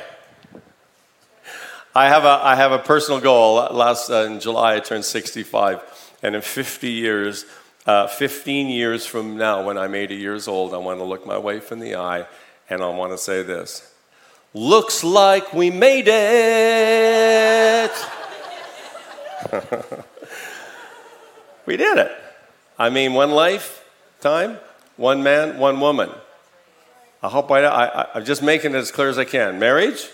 I 1.96 2.10
have 2.10 2.26
a, 2.26 2.40
I 2.44 2.56
have 2.56 2.72
a 2.72 2.80
personal 2.80 3.20
goal. 3.20 3.56
Last 3.72 4.10
uh, 4.10 4.24
in 4.24 4.40
July, 4.40 4.76
I 4.76 4.80
turned 4.80 5.06
65. 5.06 5.82
And 6.22 6.36
in 6.36 6.42
50 6.42 6.90
years, 6.90 7.46
uh, 7.86 8.08
15 8.08 8.68
years 8.68 9.06
from 9.06 9.38
now, 9.38 9.64
when 9.66 9.78
I'm 9.78 9.96
80 9.96 10.16
years 10.16 10.48
old, 10.48 10.74
I 10.74 10.78
want 10.78 11.00
to 11.00 11.04
look 11.04 11.26
my 11.26 11.38
wife 11.38 11.72
in 11.72 11.80
the 11.80 11.96
eye 11.96 12.28
and 12.70 12.84
I 12.84 12.90
want 12.90 13.14
to 13.14 13.18
say 13.18 13.44
this 13.44 13.92
Looks 14.54 15.04
like 15.04 15.54
we 15.54 15.70
made 15.70 16.08
it. 16.08 17.92
we 21.66 21.78
did 21.78 21.98
it. 21.98 22.12
I 22.78 22.90
mean, 22.90 23.14
one 23.14 23.32
life 23.32 23.84
time, 24.20 24.58
one 24.98 25.24
man, 25.24 25.58
one 25.58 25.80
woman. 25.80 26.10
I 27.22 27.30
hope 27.30 27.50
I, 27.52 27.66
I, 27.66 28.08
I'm 28.16 28.26
just 28.26 28.44
making 28.44 28.74
it 28.74 28.78
as 28.78 28.92
clear 28.92 29.10
as 29.10 29.18
I 29.18 29.26
can. 29.26 29.58
Marriage, 29.60 30.08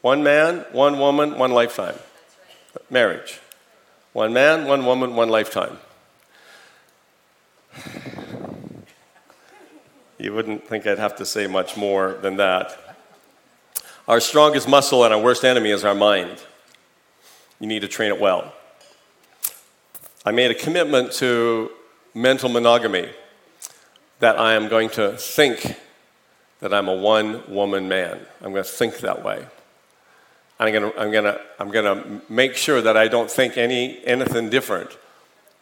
one 0.00 0.22
man, 0.22 0.64
one 0.72 0.98
woman, 0.98 1.38
one 1.38 1.52
lifetime. 1.52 1.94
Marriage, 2.90 3.40
one 4.12 4.32
man, 4.32 4.66
one 4.66 4.84
woman, 4.84 5.14
one 5.14 5.28
lifetime. 5.28 5.78
You 10.20 10.34
wouldn't 10.34 10.66
think 10.66 10.84
I'd 10.84 10.98
have 10.98 11.14
to 11.18 11.24
say 11.24 11.46
much 11.46 11.76
more 11.76 12.14
than 12.22 12.38
that. 12.38 12.76
Our 14.08 14.18
strongest 14.18 14.66
muscle 14.68 15.04
and 15.04 15.14
our 15.14 15.20
worst 15.20 15.44
enemy 15.44 15.70
is 15.70 15.84
our 15.84 15.94
mind. 15.94 16.42
You 17.60 17.68
need 17.68 17.82
to 17.82 17.88
train 17.88 18.10
it 18.10 18.20
well. 18.20 18.52
I 20.28 20.30
made 20.30 20.50
a 20.50 20.54
commitment 20.54 21.12
to 21.12 21.70
mental 22.12 22.50
monogamy 22.50 23.08
that 24.18 24.38
I 24.38 24.52
am 24.52 24.68
going 24.68 24.90
to 24.90 25.16
think 25.16 25.74
that 26.60 26.74
I'm 26.74 26.86
a 26.86 26.94
one 26.94 27.50
woman 27.50 27.88
man. 27.88 28.20
I'm 28.42 28.52
going 28.52 28.62
to 28.62 28.68
think 28.68 28.98
that 28.98 29.24
way. 29.24 29.46
I'm 30.60 30.70
going 30.70 30.92
to, 30.92 31.00
I'm 31.00 31.10
going 31.10 31.24
to, 31.24 31.40
I'm 31.58 31.70
going 31.70 31.84
to 31.86 32.20
make 32.30 32.56
sure 32.56 32.82
that 32.82 32.94
I 32.94 33.08
don't 33.08 33.30
think 33.30 33.56
any, 33.56 34.04
anything 34.04 34.50
different. 34.50 34.98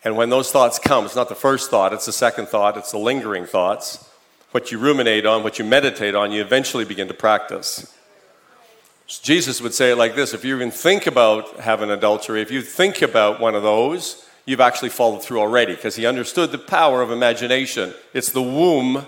And 0.03 0.17
when 0.17 0.31
those 0.31 0.51
thoughts 0.51 0.81
come, 0.81 1.05
it's 1.05 1.15
not 1.15 1.29
the 1.29 1.37
first 1.37 1.71
thought, 1.71 1.93
it's 1.93 2.07
the 2.07 2.13
second 2.13 2.49
thought, 2.49 2.77
it's 2.77 2.91
the 2.91 2.99
lingering 2.99 3.47
thoughts. 3.47 4.11
What 4.51 4.73
you 4.73 4.81
ruminate 4.81 5.27
on, 5.27 5.45
what 5.45 5.61
you 5.61 5.65
meditate 5.65 6.17
on, 6.17 6.33
you 6.33 6.41
eventually 6.41 6.85
begin 6.85 7.07
to 7.07 7.15
practice. 7.15 7.95
Jesus 9.07 9.61
would 9.61 9.75
say 9.75 9.93
it 9.93 9.97
like 9.97 10.17
this 10.17 10.35
if 10.35 10.45
you 10.45 10.57
even 10.57 10.73
think 10.73 11.07
about 11.07 11.61
having 11.61 11.93
adultery, 11.93 12.43
if 12.43 12.51
you 12.51 12.63
think 12.63 13.01
about 13.01 13.39
one 13.39 13.55
of 13.55 13.63
those, 13.63 14.26
you've 14.47 14.61
actually 14.61 14.89
followed 14.89 15.23
through 15.23 15.41
already 15.41 15.75
because 15.75 15.97
he 15.97 16.07
understood 16.07 16.53
the 16.53 16.59
power 16.59 17.03
of 17.03 17.11
imagination. 17.11 17.93
It's 18.15 18.31
the 18.31 18.43
womb 18.43 19.05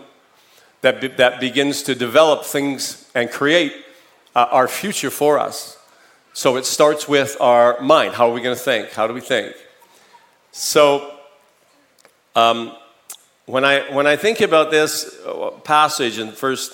that, 0.83 1.01
be, 1.01 1.09
that 1.09 1.41
begins 1.41 1.83
to 1.85 1.95
develop 1.95 2.45
things 2.45 3.11
and 3.15 3.31
create 3.31 3.73
uh, 4.35 4.47
our 4.51 4.69
future 4.69 5.11
for 5.11 5.39
us. 5.39 5.79
So 6.35 6.57
it 6.57 6.67
starts 6.67 7.09
with 7.09 7.37
our 7.41 7.81
mind. 7.81 8.15
How 8.15 8.29
are 8.29 8.33
we 8.33 8.41
going 8.41 8.57
to 8.57 8.63
think? 8.63 8.91
How 8.91 9.07
do 9.07 9.15
we 9.15 9.21
think? 9.21 9.57
So, 10.53 11.15
um, 12.37 12.73
when 13.47 13.65
I, 13.65 13.81
when 13.93 14.07
I 14.07 14.17
think 14.17 14.41
about 14.41 14.71
this 14.71 15.19
uh, 15.27 15.51
passage 15.65 16.19
in 16.19 16.33
first 16.33 16.73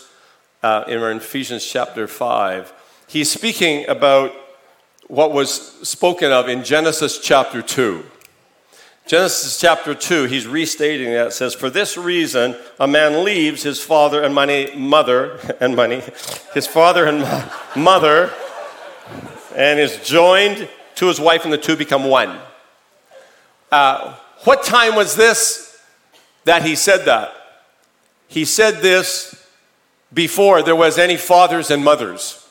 uh, 0.62 0.84
in 0.88 1.00
Ephesians 1.16 1.64
chapter 1.64 2.08
5, 2.08 2.72
he's 3.06 3.30
speaking 3.30 3.88
about 3.88 4.32
what 5.06 5.32
was 5.32 5.52
spoken 5.88 6.32
of 6.32 6.48
in 6.48 6.64
Genesis 6.64 7.18
chapter 7.18 7.62
2. 7.62 8.04
Genesis 9.06 9.60
chapter 9.60 9.94
2, 9.94 10.24
he's 10.24 10.46
restating 10.46 11.10
that. 11.12 11.26
It 11.26 11.32
says, 11.32 11.54
For 11.54 11.68
this 11.68 11.98
reason, 11.98 12.56
a 12.80 12.88
man 12.88 13.22
leaves 13.22 13.62
his 13.62 13.78
father 13.82 14.22
and 14.22 14.34
money, 14.34 14.74
mother, 14.74 15.38
and 15.60 15.76
money, 15.76 16.02
his 16.54 16.66
father 16.66 17.04
and 17.04 17.20
mother, 17.76 18.32
and 19.54 19.78
is 19.78 19.98
joined 19.98 20.68
to 20.94 21.06
his 21.06 21.20
wife, 21.20 21.44
and 21.44 21.52
the 21.52 21.58
two 21.58 21.76
become 21.76 22.04
one. 22.04 22.38
Uh, 23.70 24.16
what 24.44 24.64
time 24.64 24.94
was 24.94 25.16
this 25.16 25.78
that 26.44 26.62
he 26.62 26.74
said 26.74 27.04
that? 27.04 27.34
He 28.26 28.46
said 28.46 28.80
this 28.80 29.46
before 30.12 30.62
there 30.62 30.76
was 30.76 30.96
any 30.96 31.16
fathers 31.18 31.70
and 31.70 31.84
mothers. 31.84 32.46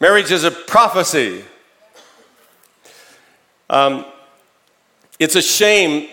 Marriage 0.00 0.32
is 0.32 0.42
a 0.42 0.50
prophecy. 0.50 1.44
Um, 3.70 4.06
it's 5.18 5.36
a 5.36 5.42
shame 5.42 6.08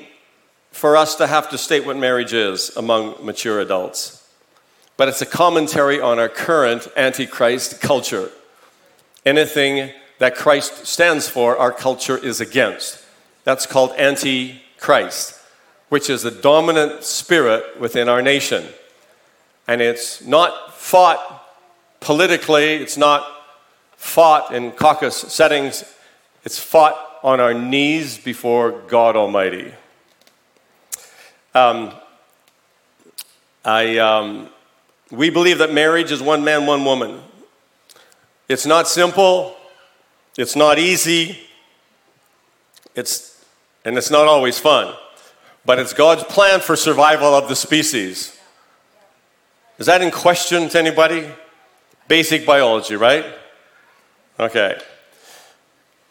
for 0.71 0.97
us 0.97 1.15
to 1.15 1.27
have 1.27 1.49
to 1.51 1.57
state 1.57 1.85
what 1.85 1.95
marriage 1.95 2.33
is 2.33 2.75
among 2.75 3.15
mature 3.25 3.61
adults, 3.61 4.27
but 4.97 5.07
it's 5.07 5.21
a 5.21 5.25
commentary 5.25 6.01
on 6.01 6.19
our 6.19 6.27
current 6.27 6.87
antichrist 6.97 7.79
culture. 7.79 8.29
Anything 9.25 9.91
that 10.19 10.35
Christ 10.35 10.85
stands 10.85 11.29
for, 11.29 11.57
our 11.57 11.71
culture 11.71 12.17
is 12.17 12.41
against. 12.41 13.03
That's 13.45 13.65
called 13.65 13.91
antichrist, 13.91 15.39
which 15.89 16.09
is 16.09 16.23
the 16.23 16.31
dominant 16.31 17.03
spirit 17.03 17.79
within 17.79 18.09
our 18.09 18.21
nation. 18.21 18.65
And 19.67 19.81
it's 19.81 20.21
not 20.23 20.73
fought 20.73 21.45
politically, 22.01 22.75
it's 22.75 22.97
not 22.97 23.25
fought 23.95 24.53
in 24.53 24.71
caucus 24.71 25.15
settings, 25.15 25.83
it's 26.43 26.59
fought 26.59 27.14
on 27.25 27.39
our 27.39 27.55
knees 27.55 28.19
before 28.19 28.83
God 28.87 29.15
Almighty. 29.15 29.73
Um, 31.55 31.91
I, 33.65 33.97
um, 33.97 34.49
we 35.09 35.31
believe 35.31 35.57
that 35.57 35.73
marriage 35.73 36.11
is 36.11 36.21
one 36.21 36.43
man, 36.43 36.67
one 36.67 36.85
woman. 36.85 37.19
It's 38.47 38.67
not 38.67 38.87
simple, 38.87 39.57
it's 40.37 40.55
not 40.55 40.77
easy, 40.77 41.39
it's, 42.93 43.43
and 43.83 43.97
it's 43.97 44.11
not 44.11 44.27
always 44.27 44.59
fun, 44.59 44.93
but 45.65 45.79
it's 45.79 45.93
God's 45.93 46.23
plan 46.25 46.59
for 46.59 46.75
survival 46.75 47.33
of 47.33 47.47
the 47.49 47.55
species. 47.55 48.39
Is 49.79 49.87
that 49.87 50.03
in 50.03 50.11
question 50.11 50.69
to 50.69 50.77
anybody? 50.77 51.27
Basic 52.07 52.45
biology, 52.45 52.95
right? 52.95 53.25
Okay. 54.39 54.79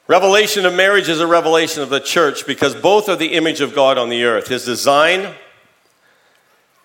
Revelation 0.06 0.66
of 0.66 0.74
marriage 0.74 1.08
is 1.08 1.20
a 1.20 1.26
revelation 1.26 1.82
of 1.82 1.88
the 1.88 1.98
church 1.98 2.46
because 2.46 2.74
both 2.74 3.08
are 3.08 3.16
the 3.16 3.32
image 3.32 3.62
of 3.62 3.74
God 3.74 3.96
on 3.96 4.10
the 4.10 4.24
earth. 4.24 4.48
His 4.48 4.64
design, 4.64 5.34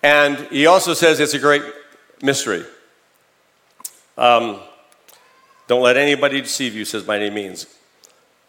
and 0.02 0.38
he 0.50 0.64
also 0.64 0.94
says 0.94 1.20
it's 1.20 1.34
a 1.34 1.38
great 1.38 1.62
mystery. 2.22 2.64
Um, 4.16 4.58
don't 5.66 5.82
let 5.82 5.98
anybody 5.98 6.40
deceive 6.40 6.74
you, 6.74 6.86
says 6.86 7.02
by 7.02 7.16
any 7.18 7.28
means. 7.28 7.66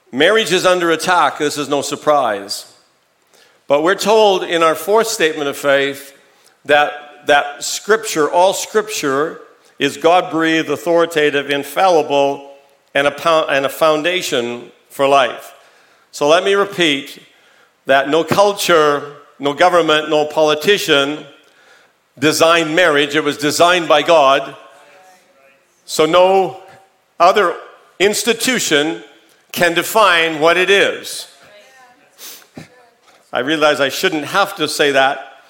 Marriage 0.10 0.54
is 0.54 0.66
under 0.66 0.90
attack. 0.92 1.38
This 1.38 1.58
is 1.58 1.68
no 1.68 1.82
surprise. 1.82 2.74
But 3.68 3.84
we're 3.84 3.96
told 3.96 4.44
in 4.44 4.64
our 4.64 4.76
fourth 4.76 5.08
statement 5.08 5.50
of 5.50 5.58
faith 5.58 6.18
that, 6.64 7.28
that 7.28 7.64
Scripture, 7.64 8.30
all 8.32 8.54
Scripture, 8.54 9.42
is 9.80 9.98
God 9.98 10.32
breathed, 10.32 10.70
authoritative, 10.70 11.50
infallible, 11.50 12.51
and 12.94 13.08
a, 13.08 13.70
foundation 13.70 14.72
for 14.90 15.08
life. 15.08 15.54
So 16.12 16.28
let 16.28 16.44
me 16.44 16.54
repeat 16.54 17.20
that 17.86 18.10
no 18.10 18.24
culture, 18.24 19.18
no 19.40 19.54
government, 19.54 20.10
no 20.10 20.26
politician 20.26 21.26
designed 22.20 22.76
marriage. 22.76 23.16
It 23.16 23.24
was 23.24 23.38
designed 23.38 23.88
by 23.88 24.02
God. 24.02 24.56
So 25.86 26.06
no 26.06 26.62
other 27.20 27.58
institution 28.00 29.04
can 29.52 29.74
define 29.74 30.40
what 30.40 30.58
it 30.58 30.70
is. 30.70 31.28
I 33.34 33.40
realize 33.40 33.80
I 33.80 33.90
shouldn't 33.90 34.26
have 34.26 34.56
to 34.58 34.68
say 34.68 34.92
that, 34.92 35.44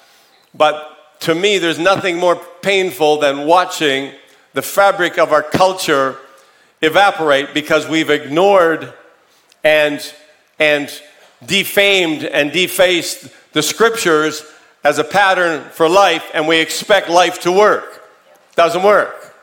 but 0.54 1.20
to 1.20 1.34
me, 1.34 1.58
there's 1.58 1.78
nothing 1.78 2.16
more 2.16 2.36
painful 2.62 3.18
than 3.18 3.46
watching 3.46 4.12
the 4.54 4.62
fabric 4.62 5.18
of 5.18 5.32
our 5.32 5.42
culture 5.42 6.18
evaporate 6.82 7.54
because 7.54 7.88
we've 7.88 8.10
ignored 8.10 8.92
and, 9.64 10.12
and 10.58 10.90
defamed 11.46 12.24
and 12.24 12.52
defaced 12.52 13.28
the 13.52 13.62
scriptures 13.62 14.44
as 14.84 14.98
a 14.98 15.04
pattern 15.04 15.62
for 15.70 15.88
life, 15.88 16.28
and 16.34 16.48
we 16.48 16.58
expect 16.58 17.08
life 17.08 17.40
to 17.42 17.52
work. 17.52 18.10
Doesn't 18.56 18.82
work. 18.82 19.34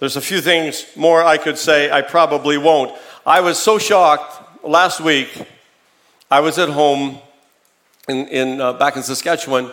There's 0.00 0.16
a 0.16 0.20
few 0.20 0.40
things 0.40 0.84
more 0.96 1.22
I 1.22 1.38
could 1.38 1.56
say, 1.56 1.90
I 1.90 2.02
probably 2.02 2.58
won't. 2.58 2.98
I 3.24 3.40
was 3.40 3.58
so 3.58 3.78
shocked 3.78 4.64
last 4.64 5.00
week. 5.00 5.46
I 6.30 6.40
was 6.40 6.58
at 6.58 6.68
home 6.68 7.18
in, 8.08 8.26
in 8.28 8.60
uh, 8.60 8.72
back 8.72 8.96
in 8.96 9.02
Saskatchewan, 9.02 9.72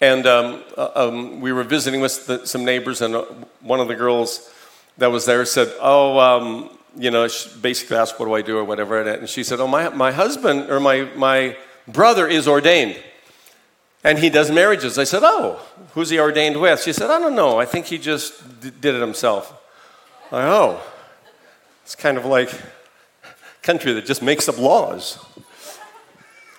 and 0.00 0.26
um, 0.26 0.62
uh, 0.76 0.90
um, 0.94 1.40
we 1.40 1.52
were 1.52 1.62
visiting 1.62 2.00
with 2.00 2.26
the, 2.26 2.44
some 2.46 2.64
neighbors, 2.64 3.00
and 3.00 3.14
uh, 3.14 3.24
one 3.60 3.78
of 3.78 3.86
the 3.86 3.94
girls 3.94 4.50
that 4.98 5.10
was 5.10 5.26
there 5.26 5.44
said, 5.44 5.72
Oh, 5.80 6.18
um, 6.18 6.70
you 6.96 7.10
know, 7.10 7.26
she 7.28 7.48
basically 7.60 7.96
asked, 7.96 8.18
What 8.18 8.26
do 8.26 8.34
I 8.34 8.42
do 8.42 8.58
or 8.58 8.64
whatever. 8.64 9.02
And 9.02 9.28
she 9.28 9.42
said, 9.42 9.60
Oh, 9.60 9.66
my, 9.66 9.88
my 9.90 10.12
husband 10.12 10.70
or 10.70 10.80
my, 10.80 11.02
my 11.16 11.56
brother 11.88 12.26
is 12.26 12.46
ordained 12.48 12.96
and 14.04 14.18
he 14.18 14.28
does 14.30 14.50
marriages. 14.50 14.98
I 14.98 15.04
said, 15.04 15.22
Oh, 15.24 15.60
who's 15.92 16.10
he 16.10 16.18
ordained 16.18 16.60
with? 16.60 16.82
She 16.82 16.92
said, 16.92 17.10
I 17.10 17.18
don't 17.18 17.34
know. 17.34 17.58
I 17.58 17.64
think 17.64 17.86
he 17.86 17.98
just 17.98 18.60
d- 18.60 18.70
did 18.70 18.94
it 18.94 19.00
himself. 19.00 19.52
I, 20.30 20.42
oh, 20.42 20.80
it's 21.82 21.94
kind 21.94 22.18
of 22.18 22.24
like 22.24 22.50
country 23.62 23.94
that 23.94 24.04
just 24.04 24.22
makes 24.22 24.48
up 24.48 24.58
laws. 24.58 25.18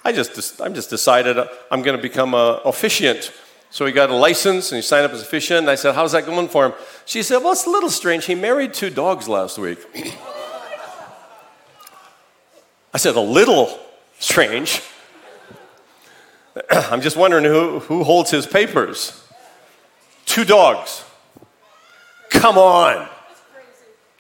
I 0.04 0.12
just, 0.12 0.60
I'm 0.60 0.74
just 0.74 0.90
decided 0.90 1.38
I'm 1.72 1.82
going 1.82 1.96
to 1.96 2.02
become 2.02 2.34
a 2.34 2.62
officiant 2.66 3.32
so 3.76 3.86
he 3.86 3.92
got 3.92 4.10
a 4.10 4.16
license 4.16 4.72
and 4.72 4.78
he 4.78 4.82
signed 4.82 5.04
up 5.06 5.12
as 5.12 5.20
a 5.20 5.26
officiant. 5.26 5.64
And 5.64 5.70
I 5.70 5.76
said, 5.76 5.96
How's 5.96 6.14
that 6.14 6.26
going 6.26 6.48
for 6.48 6.68
him? 6.68 6.74
She 7.04 7.22
said, 7.22 7.40
Well, 7.40 7.52
it's 7.52 7.66
a 7.66 7.70
little 7.70 7.90
strange. 7.90 8.24
He 8.24 8.34
married 8.34 8.74
two 8.74 8.90
dogs 8.90 9.28
last 9.28 9.58
week. 9.58 9.80
I 12.94 12.98
said, 12.98 13.18
A 13.18 13.20
little 13.20 13.78
strange. 14.18 14.82
I'm 16.72 17.02
just 17.02 17.18
wondering 17.18 17.44
who, 17.44 17.80
who 17.80 18.06
holds 18.06 18.32
his 18.32 18.48
papers. 18.48 19.22
Two 20.26 20.46
dogs. 20.46 21.04
Come 22.30 22.58
on. 22.58 23.10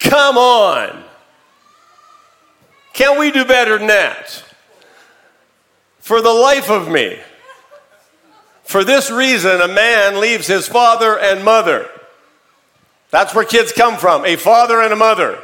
Come 0.02 0.38
on. 0.38 1.02
Can't 2.92 3.18
we 3.18 3.32
do 3.32 3.46
better 3.46 3.78
than 3.78 3.88
that? 3.88 4.44
For 6.00 6.22
the 6.22 6.34
life 6.34 6.70
of 6.70 6.90
me. 6.90 7.20
For 8.76 8.84
this 8.84 9.10
reason, 9.10 9.62
a 9.62 9.70
man 9.70 10.20
leaves 10.20 10.48
his 10.48 10.68
father 10.68 11.18
and 11.18 11.46
mother. 11.46 11.90
That's 13.10 13.34
where 13.34 13.46
kids 13.46 13.72
come 13.72 13.96
from 13.96 14.26
a 14.26 14.36
father 14.36 14.82
and 14.82 14.92
a 14.92 14.98
mother. 14.98 15.42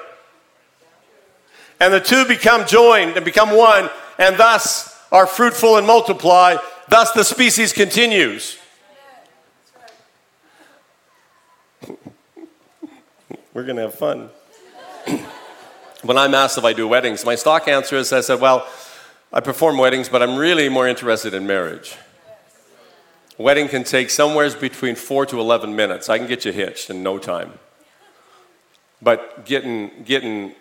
And 1.80 1.94
the 1.94 2.02
two 2.02 2.26
become 2.26 2.67
joined 2.67 3.15
and 3.15 3.24
become 3.24 3.56
one, 3.56 3.89
and 4.20 4.36
thus 4.36 4.94
are 5.13 5.26
fruitful 5.26 5.78
and 5.78 5.88
multiply. 5.88 6.58
Thus, 6.89 7.13
the 7.13 7.24
species 7.24 7.72
continues. 7.72 8.58
We're 13.54 13.63
going 13.63 13.78
to 13.78 13.84
have 13.84 13.96
fun. 13.96 14.30
when 16.02 16.17
I'm 16.17 16.36
asked 16.36 16.58
if 16.58 16.65
I 16.65 16.74
do 16.74 16.86
weddings, 16.86 17.24
my 17.24 17.36
stock 17.36 17.70
answer 17.70 17.96
is 17.96 18.12
I 18.12 18.20
said, 18.20 18.41
Well, 18.41 18.67
I 19.32 19.39
perform 19.39 19.78
weddings, 19.78 20.10
but 20.10 20.22
I'm 20.22 20.36
really 20.36 20.67
more 20.67 20.86
interested 20.86 21.34
in 21.34 21.48
marriage 21.48 21.96
wedding 23.41 23.67
can 23.67 23.84
take 23.84 24.10
somewhere 24.10 24.49
between 24.49 24.95
four 24.95 25.25
to 25.25 25.39
11 25.39 25.75
minutes. 25.75 26.10
I 26.10 26.17
can 26.17 26.27
get 26.27 26.45
you 26.45 26.51
hitched 26.51 26.89
in 26.89 27.04
no 27.04 27.17
time. 27.17 27.54
But 29.01 29.45
getting, 29.45 30.04
getting 30.04 30.54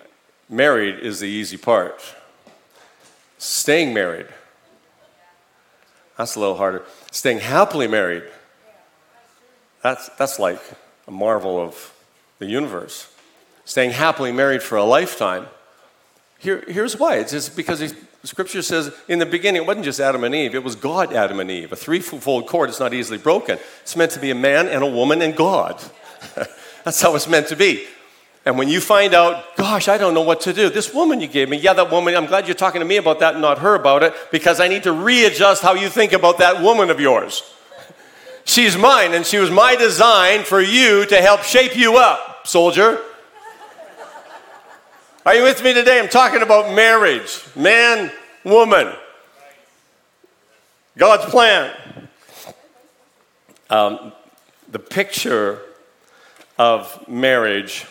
married 0.49 1.01
is 1.01 1.21
the 1.21 1.29
easy 1.29 1.57
part. 1.57 2.03
Staying 3.39 3.95
married, 3.95 4.27
that's 6.17 6.37
a 6.37 6.41
little 6.41 6.57
harder. 6.57 6.85
Staying 7.11 7.41
happily 7.41 7.87
married, 7.87 8.25
that's, 9.83 10.09
that's 10.11 10.39
like 10.39 10.61
a 11.07 11.11
marvel 11.11 11.59
of 11.59 11.95
the 12.39 12.47
universe. 12.47 13.13
Staying 13.65 13.93
happily 13.93 14.33
married 14.33 14.63
for 14.63 14.77
a 14.77 14.85
lifetime, 14.85 15.47
Here, 16.41 16.65
here's 16.67 16.99
why. 16.99 17.17
It's 17.17 17.33
just 17.33 17.55
because 17.55 17.95
scripture 18.25 18.63
says 18.63 18.93
in 19.09 19.19
the 19.19 19.27
beginning, 19.27 19.63
it 19.63 19.67
wasn't 19.67 19.85
just 19.85 20.01
Adam 20.01 20.25
and 20.25 20.35
Eve, 20.35 20.55
it 20.55 20.65
was 20.65 20.75
God, 20.75 21.13
Adam 21.13 21.39
and 21.39 21.51
Eve. 21.51 21.71
A 21.71 21.77
threefold 21.77 22.47
cord 22.47 22.71
is 22.71 22.81
not 22.81 22.95
easily 22.95 23.19
broken. 23.19 23.59
It's 23.83 23.95
meant 23.95 24.13
to 24.13 24.21
be 24.21 24.31
a 24.31 24.35
man 24.35 24.67
and 24.67 24.83
a 24.83 24.87
woman 24.87 25.21
and 25.21 25.37
God. 25.37 25.79
That's 26.85 27.03
how 27.03 27.15
it's 27.15 27.29
meant 27.29 27.49
to 27.49 27.57
be. 27.57 27.87
And 28.47 28.57
when 28.57 28.69
you 28.69 28.81
find 28.81 29.13
out, 29.13 29.55
gosh, 29.57 29.87
I 29.87 29.99
don't 29.99 30.15
know 30.15 30.23
what 30.23 30.41
to 30.43 30.55
do, 30.55 30.71
this 30.71 30.95
woman 30.95 31.21
you 31.21 31.27
gave 31.27 31.51
me, 31.51 31.59
yeah, 31.59 31.75
that 31.75 31.91
woman, 31.91 32.17
I'm 32.17 32.25
glad 32.25 32.49
you're 32.49 32.55
talking 32.55 32.81
to 32.81 32.87
me 32.87 32.97
about 32.97 33.19
that 33.21 33.35
and 33.35 33.43
not 33.43 33.59
her 33.59 33.75
about 33.75 34.03
it, 34.03 34.15
because 34.33 34.61
I 34.61 34.69
need 34.69 34.85
to 34.85 34.93
readjust 34.93 35.63
how 35.63 35.75
you 35.75 35.91
think 35.91 36.15
about 36.15 36.39
that 36.39 36.63
woman 36.63 36.89
of 36.89 36.99
yours. 36.99 37.43
She's 38.45 38.79
mine, 38.79 39.13
and 39.13 39.27
she 39.27 39.37
was 39.37 39.51
my 39.51 39.77
design 39.77 40.45
for 40.45 40.63
you 40.63 41.05
to 41.05 41.17
help 41.17 41.43
shape 41.43 41.77
you 41.77 41.99
up, 41.99 42.47
soldier. 42.47 42.99
Are 45.27 45.35
you 45.35 45.43
with 45.43 45.63
me 45.63 45.75
today? 45.75 46.01
I'm 46.01 46.09
talking 46.09 46.41
about 46.41 46.75
marriage 46.75 47.45
man, 47.55 48.11
woman. 48.43 48.91
God's 50.97 51.31
plan. 51.31 51.77
Um, 53.69 54.13
the 54.71 54.79
picture 54.79 55.61
of 56.59 57.07
marriage. 57.07 57.85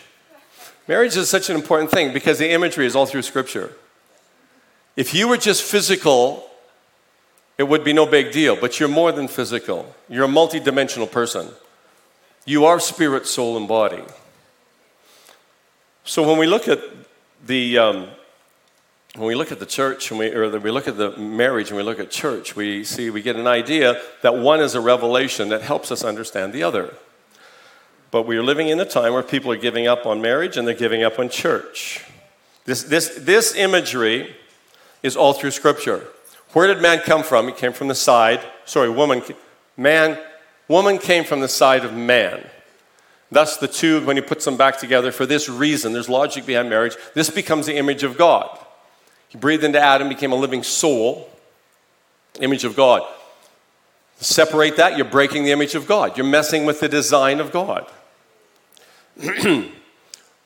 Marriage 0.88 1.16
is 1.16 1.30
such 1.30 1.48
an 1.48 1.54
important 1.54 1.92
thing 1.92 2.12
because 2.12 2.38
the 2.40 2.50
imagery 2.50 2.84
is 2.84 2.96
all 2.96 3.06
through 3.06 3.22
Scripture. 3.22 3.74
If 4.96 5.14
you 5.14 5.28
were 5.28 5.36
just 5.36 5.62
physical, 5.62 6.50
it 7.58 7.62
would 7.62 7.84
be 7.84 7.92
no 7.92 8.06
big 8.06 8.32
deal, 8.32 8.56
but 8.56 8.80
you're 8.80 8.88
more 8.88 9.12
than 9.12 9.28
physical. 9.28 9.94
You're 10.08 10.24
a 10.24 10.28
multidimensional 10.28 11.08
person. 11.08 11.50
You 12.44 12.64
are 12.64 12.80
spirit, 12.80 13.28
soul, 13.28 13.56
and 13.56 13.68
body. 13.68 14.02
So 16.04 16.26
when 16.26 16.36
we 16.36 16.48
look 16.48 16.66
at 16.66 16.80
the 17.46 17.78
um, 17.78 18.08
when 19.16 19.26
we 19.26 19.34
look 19.34 19.50
at 19.50 19.58
the 19.58 19.66
church 19.66 20.10
and 20.10 20.20
we, 20.20 20.32
or 20.32 20.48
we 20.60 20.70
look 20.70 20.86
at 20.86 20.96
the 20.96 21.16
marriage 21.16 21.68
and 21.68 21.76
we 21.76 21.82
look 21.82 21.98
at 21.98 22.10
church, 22.10 22.54
we 22.54 22.84
see 22.84 23.10
we 23.10 23.22
get 23.22 23.34
an 23.34 23.46
idea 23.46 24.00
that 24.22 24.36
one 24.36 24.60
is 24.60 24.74
a 24.74 24.80
revelation 24.80 25.48
that 25.48 25.62
helps 25.62 25.90
us 25.90 26.04
understand 26.04 26.52
the 26.52 26.62
other. 26.62 26.94
But 28.12 28.22
we 28.22 28.36
are 28.36 28.42
living 28.42 28.68
in 28.68 28.78
a 28.78 28.84
time 28.84 29.12
where 29.12 29.22
people 29.22 29.50
are 29.50 29.56
giving 29.56 29.88
up 29.88 30.06
on 30.06 30.22
marriage 30.22 30.56
and 30.56 30.66
they're 30.66 30.74
giving 30.74 31.02
up 31.02 31.18
on 31.18 31.28
church. 31.28 32.04
This, 32.64 32.84
this, 32.84 33.18
this 33.20 33.56
imagery 33.56 34.34
is 35.02 35.16
all 35.16 35.32
through 35.32 35.52
Scripture. 35.52 36.06
Where 36.52 36.66
did 36.66 36.82
man 36.82 37.00
come 37.00 37.22
from? 37.22 37.46
He 37.46 37.52
came 37.52 37.72
from 37.72 37.88
the 37.88 37.94
side, 37.94 38.40
sorry, 38.64 38.90
woman, 38.90 39.22
man, 39.76 40.18
woman 40.68 40.98
came 40.98 41.24
from 41.24 41.40
the 41.40 41.48
side 41.48 41.84
of 41.84 41.94
man. 41.94 42.44
Thus, 43.32 43.56
the 43.58 43.68
two, 43.68 44.04
when 44.04 44.16
he 44.16 44.22
puts 44.22 44.44
them 44.44 44.56
back 44.56 44.78
together 44.78 45.12
for 45.12 45.24
this 45.24 45.48
reason, 45.48 45.92
there's 45.92 46.08
logic 46.08 46.46
behind 46.46 46.68
marriage, 46.68 46.96
this 47.14 47.30
becomes 47.30 47.66
the 47.66 47.76
image 47.76 48.02
of 48.02 48.18
God. 48.18 48.58
He 49.28 49.38
breathed 49.38 49.62
into 49.62 49.80
Adam, 49.80 50.08
became 50.08 50.32
a 50.32 50.36
living 50.36 50.64
soul, 50.64 51.30
image 52.40 52.64
of 52.64 52.74
God. 52.74 53.02
Separate 54.16 54.76
that, 54.76 54.96
you're 54.96 55.06
breaking 55.06 55.44
the 55.44 55.52
image 55.52 55.74
of 55.74 55.86
God. 55.86 56.16
You're 56.16 56.26
messing 56.26 56.66
with 56.66 56.80
the 56.80 56.88
design 56.88 57.38
of 57.38 57.52
God. 57.52 57.88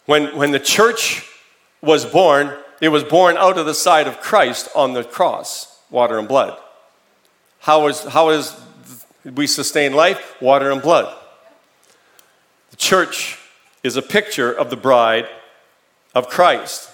when, 0.07 0.37
when 0.37 0.51
the 0.51 0.61
church 0.61 1.29
was 1.81 2.05
born, 2.05 2.53
it 2.81 2.91
was 2.91 3.03
born 3.03 3.37
out 3.39 3.57
of 3.57 3.67
the 3.67 3.75
side 3.75 4.07
of 4.07 4.21
Christ 4.21 4.69
on 4.75 4.93
the 4.93 5.05
cross, 5.05 5.81
water 5.91 6.19
and 6.19 6.29
blood. 6.29 6.59
How 7.61 7.87
is, 7.89 8.05
how 8.05 8.29
is 8.29 8.55
we 9.25 9.47
sustain 9.47 9.95
life? 9.95 10.37
Water 10.43 10.71
and 10.71 10.83
blood. 10.83 11.17
The 12.75 12.79
church 12.79 13.39
is 13.85 13.97
a 13.97 14.03
picture 14.03 14.53
of 14.53 14.69
the 14.69 14.77
bride 14.77 15.29
of 16.13 16.29
Christ. 16.29 16.91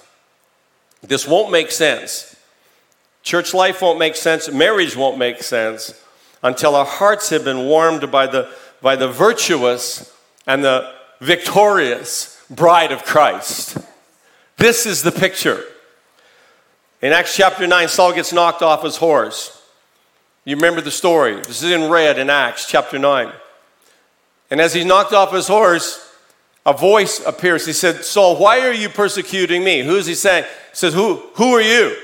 This 1.01 1.27
won't 1.27 1.51
make 1.51 1.71
sense. 1.71 2.37
Church 3.23 3.55
life 3.55 3.81
won't 3.81 3.99
make 3.99 4.15
sense. 4.15 4.51
Marriage 4.51 4.95
won't 4.95 5.17
make 5.17 5.43
sense 5.43 5.95
until 6.43 6.77
our 6.77 6.85
hearts 6.85 7.31
have 7.31 7.45
been 7.45 7.65
warmed 7.65 8.11
by 8.11 8.27
the, 8.27 8.51
by 8.83 8.95
the 8.95 9.09
virtuous 9.09 10.15
and 10.47 10.63
the 10.63 10.93
victorious 11.19 12.45
bride 12.51 12.93
of 12.93 13.07
Christ. 13.07 13.79
This 14.59 14.85
is 14.85 15.03
the 15.03 15.13
picture. 15.13 15.65
In 17.01 17.15
Acts 17.15 17.35
chapter 17.35 17.67
9, 17.67 17.89
Saul 17.89 18.13
gets 18.13 18.35
knocked 18.35 18.61
off 18.61 18.83
his 18.83 18.97
horse. 18.97 19.67
You 20.45 20.57
remember 20.57 20.83
the 20.83 20.91
story. 20.91 21.37
This 21.37 21.63
is 21.63 21.71
in 21.71 21.89
red 21.91 22.19
in 22.19 22.29
Acts 22.29 22.67
chapter 22.69 22.99
9. 22.99 23.33
And 24.51 24.61
as 24.61 24.75
he 24.75 24.85
knocked 24.85 25.13
off 25.13 25.33
his 25.33 25.47
horse, 25.47 26.07
a 26.67 26.73
voice 26.73 27.25
appears. 27.25 27.67
He 27.67 27.73
said, 27.73 28.05
Saul, 28.05 28.37
why 28.37 28.61
are 28.61 28.73
you 28.73 28.89
persecuting 28.89 29.65
me? 29.65 29.83
Who 29.83 29.97
is 29.97 30.07
he 30.07 30.15
saying? 30.15 30.45
He 30.45 30.77
says, 30.77 30.93
Who, 30.93 31.17
who 31.35 31.55
are 31.55 31.61
you? 31.61 31.97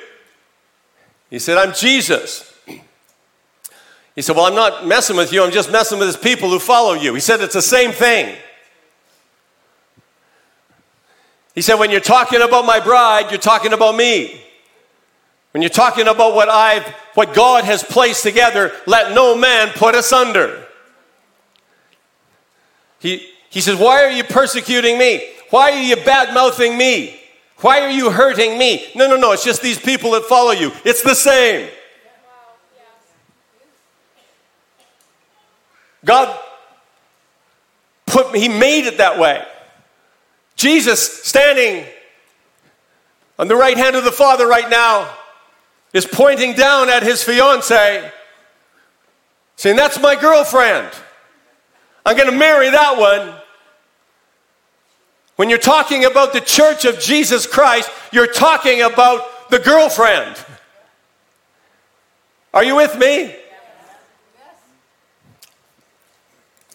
He 1.28 1.38
said, 1.38 1.59
I'm 1.59 1.74
Jesus. 1.74 2.52
He 4.14 4.22
said, 4.22 4.37
Well, 4.37 4.46
I'm 4.46 4.54
not 4.54 4.87
messing 4.87 5.16
with 5.16 5.32
you, 5.32 5.42
I'm 5.42 5.52
just 5.52 5.70
messing 5.70 5.98
with 5.98 6.09
his 6.09 6.16
people 6.16 6.48
who 6.48 6.59
follow 6.59 6.94
you. 6.94 7.14
He 7.14 7.20
said, 7.20 7.40
It's 7.40 7.54
the 7.54 7.62
same 7.62 7.92
thing. 7.92 8.37
He 11.54 11.62
said, 11.62 11.74
When 11.74 11.90
you're 11.90 12.00
talking 12.00 12.40
about 12.40 12.64
my 12.64 12.80
bride, 12.80 13.30
you're 13.30 13.40
talking 13.40 13.72
about 13.72 13.96
me. 13.96 14.40
When 15.52 15.62
you're 15.62 15.70
talking 15.70 16.06
about 16.06 16.35
what 16.35 16.48
I've 16.48 16.87
what 17.14 17.35
God 17.35 17.64
has 17.64 17.82
placed 17.82 18.22
together, 18.22 18.72
let 18.87 19.14
no 19.14 19.37
man 19.37 19.70
put 19.70 19.94
asunder. 19.94 20.65
He, 22.98 23.28
he 23.50 23.61
says, 23.61 23.78
Why 23.78 24.04
are 24.04 24.11
you 24.11 24.24
persecuting 24.24 24.98
me? 24.98 25.26
Why 25.50 25.72
are 25.72 25.82
you 25.82 25.96
bad 25.96 26.35
mouthing 26.35 26.76
me? 26.76 27.20
Why 27.59 27.80
are 27.80 27.90
you 27.90 28.11
hurting 28.11 28.59
me? 28.59 28.87
No, 28.94 29.09
no, 29.09 29.16
no, 29.16 29.32
it's 29.32 29.44
just 29.44 29.62
these 29.62 29.78
people 29.78 30.11
that 30.12 30.24
follow 30.24 30.50
you. 30.50 30.72
It's 30.85 31.02
the 31.02 31.14
same. 31.14 31.70
God 36.04 36.38
put 38.06 38.35
he 38.37 38.48
made 38.48 38.87
it 38.87 38.98
that 38.98 39.18
way. 39.18 39.44
Jesus 40.54 41.24
standing 41.24 41.85
on 43.38 43.48
the 43.48 43.56
right 43.56 43.76
hand 43.76 43.96
of 43.96 44.04
the 44.04 44.12
Father 44.12 44.46
right 44.46 44.70
now 44.70 45.11
is 45.92 46.06
pointing 46.06 46.54
down 46.54 46.88
at 46.88 47.02
his 47.02 47.22
fiance, 47.22 48.12
saying, 49.56 49.76
That's 49.76 50.00
my 50.00 50.14
girlfriend. 50.14 50.90
I'm 52.07 52.16
going 52.16 52.31
to 52.31 52.37
marry 52.37 52.71
that 52.71 52.97
one. 52.97 53.35
When 55.35 55.51
you're 55.51 55.59
talking 55.59 56.05
about 56.05 56.33
the 56.33 56.40
church 56.40 56.85
of 56.85 57.01
Jesus 57.01 57.49
Christ, 57.49 57.90
you're 58.12 58.29
talking 58.29 58.81
about 58.81 59.51
the 59.51 59.59
girlfriend. 59.59 60.37
Are 62.55 62.62
you 62.62 62.77
with 62.77 62.97
me? 62.97 63.35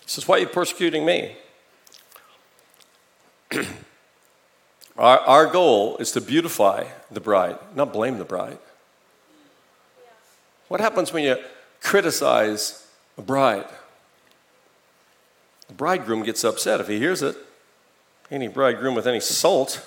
He 0.02 0.06
says, 0.06 0.28
Why 0.28 0.36
are 0.36 0.40
you 0.40 0.48
persecuting 0.48 1.06
me? 1.06 1.38
our, 4.98 5.20
our 5.20 5.46
goal 5.48 5.96
is 5.98 6.12
to 6.12 6.20
beautify 6.20 6.88
the 7.10 7.22
bride, 7.22 7.58
not 7.74 7.94
blame 7.94 8.18
the 8.18 8.26
bride. 8.26 8.60
What 10.68 10.82
happens 10.82 11.14
when 11.14 11.24
you 11.24 11.38
criticize 11.80 12.86
a 13.18 13.22
bride? 13.22 13.66
Bridegroom 15.82 16.22
gets 16.22 16.44
upset 16.44 16.80
if 16.80 16.88
he 16.88 17.00
hears 17.00 17.24
it. 17.24 17.36
Any 18.30 18.48
bridegroom 18.48 18.94
with 18.94 19.08
any 19.08 19.20
salt. 19.20 19.84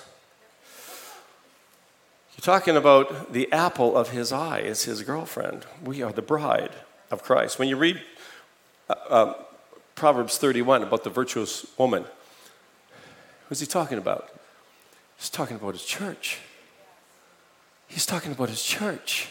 You're 2.33 2.43
talking 2.43 2.75
about 2.75 3.31
the 3.31 3.49
apple 3.53 3.95
of 3.95 4.09
his 4.09 4.33
eye 4.33 4.59
is 4.59 4.83
his 4.83 5.03
girlfriend. 5.03 5.65
We 5.81 6.01
are 6.01 6.11
the 6.11 6.21
bride 6.21 6.71
of 7.09 7.23
Christ. 7.23 7.59
When 7.59 7.69
you 7.69 7.77
read 7.77 8.01
uh, 8.89 8.93
uh, 9.09 9.33
Proverbs 9.95 10.37
31 10.37 10.83
about 10.83 11.05
the 11.05 11.09
virtuous 11.09 11.65
woman, 11.77 12.03
who's 13.47 13.61
he 13.61 13.65
talking 13.65 13.97
about? 13.97 14.29
He's 15.15 15.29
talking 15.29 15.55
about 15.55 15.75
his 15.75 15.85
church. 15.85 16.39
He's 17.87 18.05
talking 18.05 18.33
about 18.33 18.49
his 18.49 18.61
church. 18.61 19.29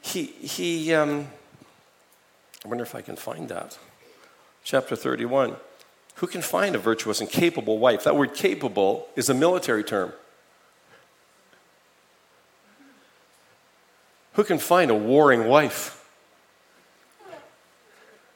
He, 0.00 0.24
he 0.24 0.94
um, 0.94 1.28
I 2.64 2.68
wonder 2.68 2.82
if 2.82 2.94
I 2.94 3.02
can 3.02 3.16
find 3.16 3.50
that 3.50 3.76
chapter 4.64 4.96
31. 4.96 5.56
Who 6.16 6.26
can 6.26 6.42
find 6.42 6.74
a 6.74 6.78
virtuous 6.78 7.20
and 7.20 7.28
capable 7.28 7.78
wife? 7.78 8.04
That 8.04 8.16
word 8.16 8.34
capable 8.34 9.08
is 9.16 9.28
a 9.28 9.34
military 9.34 9.82
term. 9.82 10.12
Who 14.34 14.44
can 14.44 14.58
find 14.58 14.90
a 14.90 14.94
warring 14.94 15.46
wife? 15.46 15.98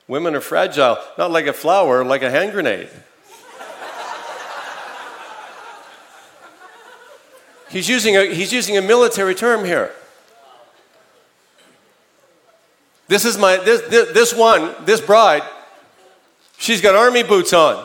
Women 0.09 0.35
are 0.35 0.41
fragile, 0.41 0.99
not 1.19 1.31
like 1.31 1.47
a 1.47 1.53
flower, 1.53 2.05
like 2.05 2.23
a 2.23 2.31
hand 2.31 2.53
grenade. 2.53 2.89
he's, 7.71 7.89
using 7.89 8.17
a, 8.17 8.27
he's 8.27 8.53
using 8.53 8.77
a 8.77 8.83
military 8.83 9.35
term 9.35 9.65
here. 9.65 9.93
This 13.09 13.25
is 13.25 13.39
my, 13.39 13.57
this, 13.57 13.83
this, 13.83 14.13
this 14.13 14.35
one, 14.35 14.75
this 14.85 15.01
bride, 15.01 15.43
She's 16.59 16.81
got 16.81 16.95
army 16.95 17.23
boots 17.23 17.53
on. 17.53 17.85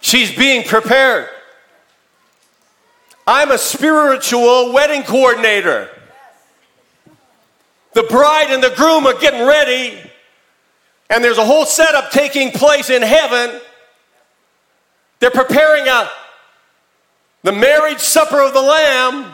She's 0.00 0.34
being 0.34 0.64
prepared. 0.64 1.28
I'm 3.26 3.50
a 3.50 3.58
spiritual 3.58 4.72
wedding 4.72 5.02
coordinator. 5.02 5.90
The 7.92 8.04
bride 8.04 8.50
and 8.50 8.62
the 8.62 8.72
groom 8.76 9.06
are 9.06 9.18
getting 9.18 9.44
ready, 9.46 9.98
and 11.10 11.24
there's 11.24 11.38
a 11.38 11.44
whole 11.44 11.66
setup 11.66 12.10
taking 12.10 12.52
place 12.52 12.88
in 12.88 13.02
heaven. 13.02 13.60
They're 15.18 15.30
preparing 15.30 15.88
a, 15.88 16.08
the 17.42 17.52
marriage 17.52 18.00
supper 18.00 18.40
of 18.40 18.52
the 18.52 18.62
Lamb. 18.62 19.32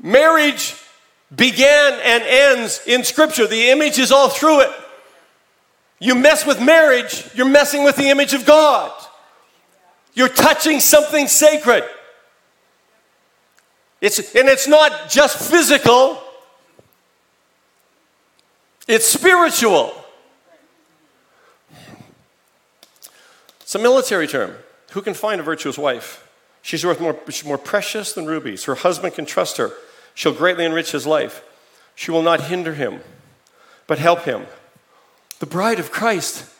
Marriage 0.00 0.74
began 1.34 2.00
and 2.04 2.22
ends 2.22 2.80
in 2.86 3.04
Scripture. 3.04 3.46
The 3.46 3.70
image 3.70 3.98
is 3.98 4.12
all 4.12 4.28
through 4.28 4.60
it. 4.60 4.70
You 5.98 6.14
mess 6.14 6.44
with 6.46 6.60
marriage, 6.60 7.28
you're 7.34 7.48
messing 7.48 7.82
with 7.84 7.96
the 7.96 8.08
image 8.10 8.34
of 8.34 8.44
God. 8.44 8.92
You're 10.14 10.28
touching 10.28 10.80
something 10.80 11.26
sacred. 11.26 11.84
It's, 14.00 14.18
and 14.34 14.48
it's 14.48 14.68
not 14.68 15.08
just 15.08 15.50
physical, 15.50 16.22
it's 18.86 19.06
spiritual. 19.06 19.92
It's 23.60 23.74
a 23.74 23.78
military 23.80 24.28
term. 24.28 24.54
Who 24.92 25.02
can 25.02 25.14
find 25.14 25.40
a 25.40 25.44
virtuous 25.44 25.76
wife? 25.76 26.28
She's 26.62 26.84
worth 26.84 27.00
more, 27.00 27.18
she's 27.26 27.44
more 27.44 27.58
precious 27.58 28.12
than 28.12 28.26
rubies. 28.26 28.64
Her 28.64 28.76
husband 28.76 29.14
can 29.14 29.26
trust 29.26 29.56
her. 29.56 29.72
She'll 30.16 30.32
greatly 30.32 30.64
enrich 30.64 30.92
his 30.92 31.06
life. 31.06 31.44
She 31.94 32.10
will 32.10 32.22
not 32.22 32.40
hinder 32.40 32.72
him, 32.72 33.00
but 33.86 33.98
help 33.98 34.22
him. 34.22 34.46
The 35.40 35.46
bride 35.46 35.78
of 35.78 35.92
Christ 35.92 36.50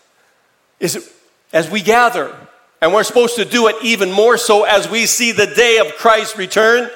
is 0.78 1.10
as 1.54 1.70
we 1.70 1.80
gather, 1.80 2.36
and 2.82 2.92
we're 2.92 3.02
supposed 3.02 3.36
to 3.36 3.46
do 3.46 3.68
it 3.68 3.76
even 3.82 4.12
more 4.12 4.36
so 4.36 4.64
as 4.64 4.90
we 4.90 5.06
see 5.06 5.32
the 5.32 5.46
day 5.46 5.78
of 5.78 5.96
Christ's 5.96 6.36
return. 6.36 6.90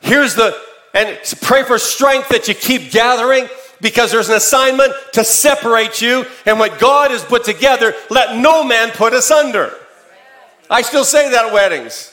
Here's 0.00 0.34
the, 0.34 0.60
and 0.94 1.16
pray 1.42 1.62
for 1.62 1.78
strength 1.78 2.30
that 2.30 2.48
you 2.48 2.54
keep 2.54 2.90
gathering 2.90 3.48
because 3.80 4.10
there's 4.10 4.30
an 4.30 4.34
assignment 4.34 4.92
to 5.12 5.22
separate 5.22 6.02
you, 6.02 6.26
and 6.44 6.58
what 6.58 6.80
God 6.80 7.12
has 7.12 7.24
put 7.24 7.44
together, 7.44 7.94
let 8.10 8.36
no 8.36 8.64
man 8.64 8.90
put 8.90 9.12
asunder. 9.12 9.72
I 10.68 10.82
still 10.82 11.04
say 11.04 11.30
that 11.30 11.46
at 11.46 11.52
weddings. 11.52 12.09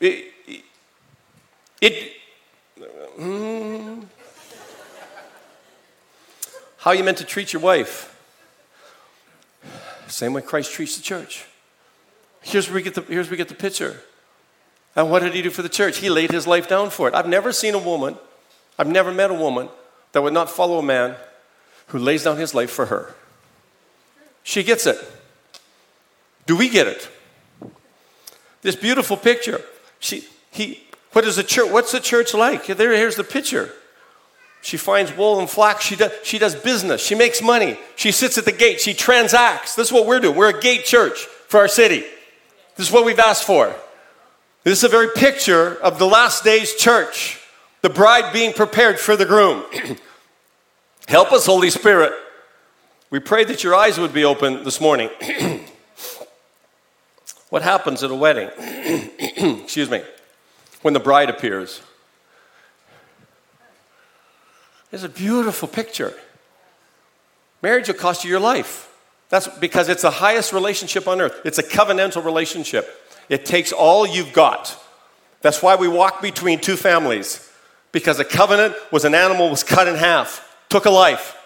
It, 0.00 0.32
it 1.80 2.12
mm, 3.18 4.04
how 6.78 6.92
you 6.92 7.04
meant 7.04 7.18
to 7.18 7.24
treat 7.24 7.52
your 7.52 7.60
wife? 7.60 8.14
Same 10.06 10.32
way 10.32 10.42
Christ 10.42 10.72
treats 10.72 10.96
the 10.96 11.02
church. 11.02 11.44
Here's 12.40 12.68
where 12.68 12.76
we 12.76 12.82
get 12.82 12.94
the, 12.94 13.02
here's 13.02 13.26
where 13.26 13.32
we 13.32 13.36
get 13.36 13.48
the 13.48 13.54
picture. 13.54 14.00
And 14.96 15.10
what 15.10 15.22
did 15.22 15.34
he 15.34 15.42
do 15.42 15.50
for 15.50 15.62
the 15.62 15.68
church? 15.68 15.98
He 15.98 16.08
laid 16.08 16.30
his 16.30 16.46
life 16.46 16.68
down 16.68 16.90
for 16.90 17.08
it. 17.08 17.14
I've 17.14 17.28
never 17.28 17.52
seen 17.52 17.74
a 17.74 17.78
woman, 17.78 18.16
I've 18.78 18.88
never 18.88 19.12
met 19.12 19.30
a 19.30 19.34
woman 19.34 19.68
that 20.12 20.22
would 20.22 20.32
not 20.32 20.48
follow 20.48 20.78
a 20.78 20.82
man 20.82 21.16
who 21.88 21.98
lays 21.98 22.24
down 22.24 22.36
his 22.36 22.54
life 22.54 22.70
for 22.70 22.86
her. 22.86 23.14
She 24.42 24.62
gets 24.62 24.86
it. 24.86 24.96
Do 26.46 26.56
we 26.56 26.68
get 26.68 26.86
it? 26.86 27.08
This 28.62 28.76
beautiful 28.76 29.16
picture. 29.16 29.60
She, 30.00 30.24
he, 30.50 30.82
what 31.12 31.24
is 31.24 31.36
the 31.36 31.42
church? 31.42 31.70
What's 31.70 31.92
the 31.92 32.00
church 32.00 32.34
like? 32.34 32.66
There, 32.66 32.92
here's 32.92 33.16
the 33.16 33.24
picture. 33.24 33.72
She 34.60 34.76
finds 34.76 35.16
wool 35.16 35.38
and 35.38 35.48
flax. 35.48 35.84
She 35.84 35.96
does, 35.96 36.12
she 36.22 36.38
does 36.38 36.54
business. 36.54 37.04
She 37.04 37.14
makes 37.14 37.40
money. 37.40 37.78
She 37.96 38.12
sits 38.12 38.38
at 38.38 38.44
the 38.44 38.52
gate. 38.52 38.80
She 38.80 38.94
transacts. 38.94 39.74
This 39.74 39.88
is 39.88 39.92
what 39.92 40.06
we're 40.06 40.20
doing. 40.20 40.36
We're 40.36 40.56
a 40.56 40.60
gate 40.60 40.84
church 40.84 41.24
for 41.24 41.60
our 41.60 41.68
city. 41.68 42.04
This 42.76 42.88
is 42.88 42.92
what 42.92 43.04
we've 43.04 43.18
asked 43.18 43.44
for. 43.44 43.74
This 44.64 44.78
is 44.78 44.84
a 44.84 44.88
very 44.88 45.08
picture 45.14 45.76
of 45.76 45.98
the 45.98 46.06
last 46.06 46.44
days 46.44 46.74
church, 46.74 47.40
the 47.82 47.88
bride 47.88 48.32
being 48.32 48.52
prepared 48.52 48.98
for 48.98 49.16
the 49.16 49.24
groom. 49.24 49.64
Help 51.08 51.32
us, 51.32 51.46
Holy 51.46 51.70
Spirit. 51.70 52.12
We 53.10 53.20
pray 53.20 53.44
that 53.44 53.64
your 53.64 53.74
eyes 53.74 53.98
would 53.98 54.12
be 54.12 54.24
open 54.24 54.64
this 54.64 54.80
morning. 54.80 55.08
what 57.48 57.62
happens 57.62 58.02
at 58.02 58.10
a 58.10 58.14
wedding? 58.14 58.50
Excuse 59.62 59.90
me. 59.90 60.02
When 60.82 60.94
the 60.94 61.00
bride 61.00 61.30
appears. 61.30 61.80
It's 64.92 65.02
a 65.02 65.08
beautiful 65.08 65.68
picture. 65.68 66.14
Marriage 67.62 67.88
will 67.88 67.94
cost 67.94 68.24
you 68.24 68.30
your 68.30 68.40
life. 68.40 68.88
That's 69.28 69.48
because 69.58 69.88
it's 69.88 70.02
the 70.02 70.10
highest 70.10 70.52
relationship 70.52 71.06
on 71.06 71.20
earth. 71.20 71.40
It's 71.44 71.58
a 71.58 71.62
covenantal 71.62 72.24
relationship. 72.24 72.88
It 73.28 73.44
takes 73.44 73.72
all 73.72 74.06
you've 74.06 74.32
got. 74.32 74.78
That's 75.42 75.62
why 75.62 75.76
we 75.76 75.88
walk 75.88 76.22
between 76.22 76.60
two 76.60 76.76
families. 76.76 77.44
Because 77.92 78.18
a 78.18 78.24
covenant 78.24 78.74
was 78.90 79.04
an 79.04 79.14
animal 79.14 79.50
was 79.50 79.62
cut 79.62 79.88
in 79.88 79.96
half, 79.96 80.56
took 80.68 80.86
a 80.86 80.90
life 80.90 81.36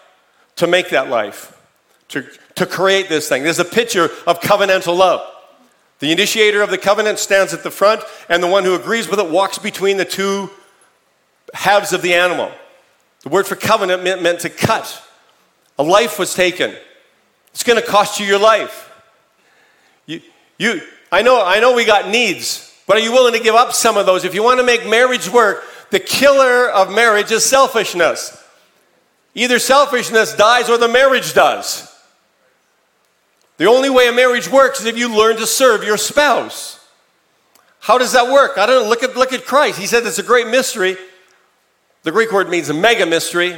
to 0.57 0.67
make 0.67 0.91
that 0.91 1.09
life, 1.09 1.59
to, 2.09 2.27
to 2.57 2.67
create 2.67 3.09
this 3.09 3.29
thing. 3.29 3.43
There's 3.43 3.59
a 3.59 3.65
picture 3.65 4.05
of 4.27 4.41
covenantal 4.41 4.97
love. 4.97 5.29
The 6.03 6.11
initiator 6.11 6.63
of 6.63 6.71
the 6.71 6.79
covenant 6.79 7.21
stands 7.21 7.55
at 7.55 7.63
the 7.63 7.71
front, 7.71 8.03
and 8.29 8.43
the 8.43 8.49
one 8.49 8.65
who 8.65 8.75
agrees 8.75 9.09
with 9.09 9.21
it 9.21 9.31
walks 9.31 9.59
between 9.59 9.99
the 9.99 10.05
two 10.05 10.51
halves 11.55 11.93
of 11.93 12.03
the 12.03 12.15
animal. 12.15 12.51
The 13.21 13.29
word 13.29 13.47
for 13.47 13.55
covenant 13.55 14.03
meant, 14.03 14.21
meant 14.21 14.41
to 14.41 14.51
cut. 14.51 15.01
A 15.79 15.85
life 15.85 16.19
was 16.19 16.35
taken. 16.35 16.75
It's 17.53 17.63
going 17.63 17.81
to 17.81 17.87
cost 17.87 18.19
you 18.19 18.27
your 18.27 18.41
life. 18.41 18.93
You, 20.07 20.23
you, 20.59 20.81
I, 21.13 21.23
know, 21.23 21.41
I 21.41 21.61
know 21.61 21.73
we 21.73 21.85
got 21.85 22.09
needs, 22.09 22.77
but 22.89 22.97
are 22.97 23.01
you 23.01 23.13
willing 23.13 23.35
to 23.35 23.41
give 23.41 23.55
up 23.55 23.73
some 23.73 23.97
of 23.97 24.05
those? 24.05 24.25
If 24.25 24.35
you 24.35 24.43
want 24.43 24.59
to 24.59 24.67
make 24.67 24.85
marriage 24.85 25.29
work, 25.29 25.63
the 25.91 26.01
killer 26.01 26.69
of 26.69 26.93
marriage 26.93 27.31
is 27.31 27.45
selfishness. 27.45 28.43
Either 29.37 29.61
selfishness 29.61 30.35
dies 30.35 30.69
or 30.69 30.79
the 30.79 30.89
marriage 30.89 31.33
does. 31.33 31.92
The 33.63 33.69
only 33.69 33.91
way 33.91 34.09
a 34.09 34.13
marriage 34.13 34.51
works 34.51 34.81
is 34.81 34.87
if 34.87 34.99
you 34.99 35.09
learn 35.09 35.37
to 35.37 35.47
serve 35.47 35.85
your 35.85 35.97
spouse. 35.97 36.85
How 37.79 37.97
does 37.97 38.11
that 38.11 38.27
work? 38.27 38.59
I 38.59 38.67
don't 38.67 38.83
know. 38.83 38.89
Look 38.89 39.05
at, 39.05 39.17
look 39.17 39.33
at 39.33 39.47
Christ. 39.47 39.79
He 39.79 39.87
said 39.87 40.05
it's 40.05 40.19
a 40.19 40.25
great 40.25 40.49
mystery. 40.49 40.97
The 42.03 42.11
Greek 42.11 42.33
word 42.33 42.49
means 42.49 42.71
a 42.71 42.75
mega 42.75 43.07
mystery. 43.07 43.57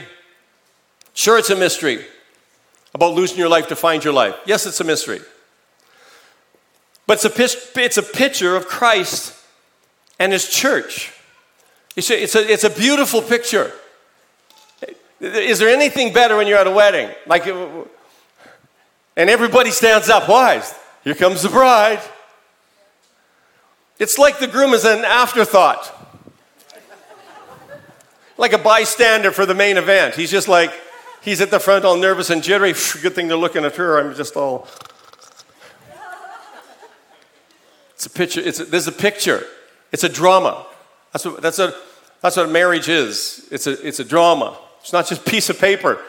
Sure, 1.14 1.38
it's 1.38 1.48
a 1.48 1.56
mystery 1.56 2.04
about 2.92 3.14
losing 3.14 3.38
your 3.38 3.48
life 3.48 3.68
to 3.68 3.76
find 3.76 4.04
your 4.04 4.12
life. 4.12 4.34
Yes, 4.44 4.66
it's 4.66 4.78
a 4.78 4.84
mystery. 4.84 5.20
But 7.06 7.24
it's 7.24 7.74
a, 7.74 7.80
it's 7.82 7.96
a 7.96 8.02
picture 8.02 8.56
of 8.56 8.66
Christ 8.66 9.34
and 10.18 10.34
his 10.34 10.50
church. 10.50 11.14
It's 11.96 12.10
a, 12.10 12.22
it's, 12.22 12.34
a, 12.34 12.52
it's 12.52 12.64
a 12.64 12.68
beautiful 12.68 13.22
picture. 13.22 13.72
Is 15.18 15.58
there 15.58 15.70
anything 15.70 16.12
better 16.12 16.36
when 16.36 16.46
you're 16.46 16.58
at 16.58 16.66
a 16.66 16.70
wedding? 16.70 17.08
Like, 17.26 17.46
and 19.16 19.30
everybody 19.30 19.70
stands 19.70 20.08
up. 20.08 20.28
Why? 20.28 20.62
Here 21.02 21.14
comes 21.14 21.42
the 21.42 21.48
bride. 21.48 22.00
It's 23.98 24.18
like 24.18 24.38
the 24.38 24.48
groom 24.48 24.74
is 24.74 24.84
an 24.84 25.04
afterthought 25.04 25.94
like 28.36 28.52
a 28.52 28.58
bystander 28.58 29.30
for 29.30 29.46
the 29.46 29.54
main 29.54 29.76
event. 29.76 30.14
He's 30.14 30.30
just 30.30 30.48
like, 30.48 30.72
he's 31.22 31.40
at 31.40 31.50
the 31.50 31.60
front 31.60 31.84
all 31.84 31.96
nervous 31.96 32.30
and 32.30 32.42
jittery. 32.42 32.72
Good 32.72 33.14
thing 33.14 33.28
they're 33.28 33.36
looking 33.36 33.64
at 33.64 33.76
her. 33.76 33.98
I'm 33.98 34.14
just 34.14 34.36
all. 34.36 34.68
It's 37.94 38.06
a 38.06 38.10
picture. 38.10 38.40
It's 38.40 38.60
a, 38.60 38.64
there's 38.64 38.88
a 38.88 38.92
picture. 38.92 39.44
It's 39.92 40.04
a 40.04 40.08
drama. 40.08 40.66
That's 41.12 41.24
what, 41.24 41.40
that's, 41.40 41.58
a, 41.58 41.74
that's 42.20 42.36
what 42.36 42.50
marriage 42.50 42.88
is. 42.88 43.46
It's 43.50 43.66
a, 43.66 43.86
it's 43.86 44.00
a 44.00 44.04
drama. 44.04 44.58
It's 44.80 44.92
not 44.92 45.06
just 45.06 45.26
a 45.26 45.30
piece 45.30 45.48
of 45.48 45.58
paper. 45.58 46.00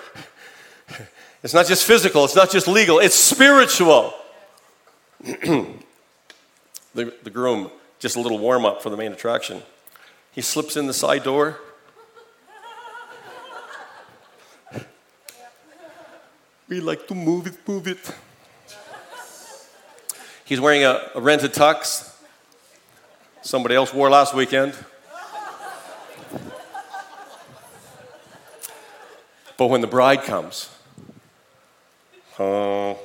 It's 1.46 1.54
not 1.54 1.68
just 1.68 1.86
physical. 1.86 2.26
It's 2.26 2.36
not 2.36 2.50
just 2.50 2.68
legal. 2.68 2.98
It's 2.98 3.14
spiritual. 3.14 4.16
the, 5.22 5.76
the 6.96 7.30
groom, 7.30 7.70
just 8.00 8.16
a 8.16 8.20
little 8.20 8.40
warm 8.40 8.66
up 8.66 8.82
for 8.82 8.90
the 8.90 8.98
main 8.98 9.12
attraction. 9.12 9.62
He 10.32 10.42
slips 10.42 10.76
in 10.76 10.88
the 10.88 10.94
side 10.94 11.22
door. 11.22 11.60
We 16.68 16.80
like 16.80 17.08
to 17.10 17.14
move 17.14 17.46
it, 17.46 17.54
move 17.68 17.88
it. 17.88 18.00
He's 20.46 20.60
wearing 20.60 20.84
a, 20.84 21.12
a 21.14 21.22
rented 21.22 21.54
tux. 21.54 22.12
Somebody 23.44 23.76
else 23.76 23.94
wore 23.94 24.10
last 24.10 24.34
weekend. 24.34 24.74
But 29.58 29.68
when 29.68 29.82
the 29.82 29.88
bride 29.88 30.24
comes, 30.24 30.75
Uh-huh. 32.38 32.96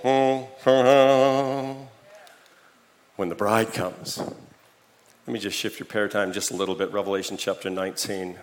when 3.15 3.29
the 3.29 3.35
bride 3.37 3.73
comes, 3.73 4.19
let 4.19 5.29
me 5.29 5.39
just 5.39 5.57
shift 5.57 5.79
your 5.79 5.87
paradigm 5.87 6.33
just 6.33 6.51
a 6.51 6.57
little 6.57 6.75
bit. 6.75 6.93
Revelation 6.93 7.37
chapter 7.37 7.71
19. 7.71 8.37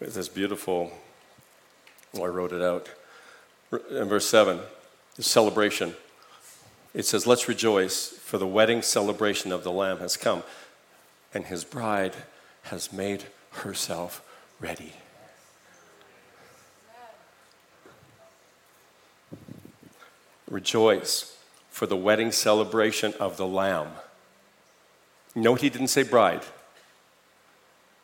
It's 0.00 0.14
this 0.14 0.28
beautiful, 0.28 0.92
oh, 2.14 2.22
I 2.22 2.28
wrote 2.28 2.52
it 2.52 2.62
out 2.62 2.88
in 3.90 4.08
verse 4.08 4.26
7, 4.26 4.60
the 5.16 5.22
celebration. 5.22 5.94
it 6.94 7.04
says, 7.04 7.26
Let's 7.26 7.48
rejoice, 7.48 8.08
for 8.08 8.38
the 8.38 8.46
wedding 8.46 8.80
celebration 8.80 9.52
of 9.52 9.62
the 9.62 9.72
Lamb 9.72 9.98
has 9.98 10.16
come, 10.16 10.42
and 11.34 11.44
his 11.44 11.64
bride 11.64 12.14
has 12.62 12.94
made 12.94 13.24
herself 13.50 14.22
ready. 14.58 14.94
Rejoice, 20.50 21.36
for 21.70 21.86
the 21.86 21.96
wedding 21.96 22.32
celebration 22.32 23.14
of 23.20 23.36
the 23.36 23.46
Lamb. 23.46 23.88
Note 25.34 25.60
he 25.60 25.70
didn't 25.70 25.88
say 25.88 26.02
bride, 26.02 26.42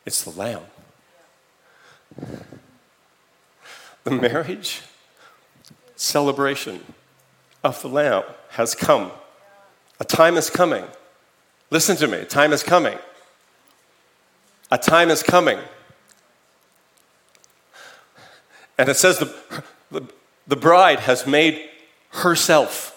it's 0.06 0.22
the 0.22 0.30
Lamb. 0.30 0.62
The 4.04 4.10
marriage 4.10 4.82
celebration 5.96 6.84
of 7.64 7.80
the 7.80 7.88
Lamb 7.88 8.24
has 8.50 8.74
come. 8.74 9.10
A 9.98 10.04
time 10.04 10.36
is 10.36 10.50
coming. 10.50 10.84
Listen 11.70 11.96
to 11.96 12.06
me, 12.06 12.18
a 12.18 12.24
time 12.24 12.52
is 12.52 12.62
coming. 12.62 12.98
A 14.70 14.78
time 14.78 15.10
is 15.10 15.22
coming. 15.22 15.58
And 18.76 18.88
it 18.88 18.96
says 18.96 19.18
the, 19.18 19.34
the, 19.90 20.02
the 20.46 20.56
bride 20.56 21.00
has 21.00 21.26
made 21.26 21.70
herself. 22.14 22.90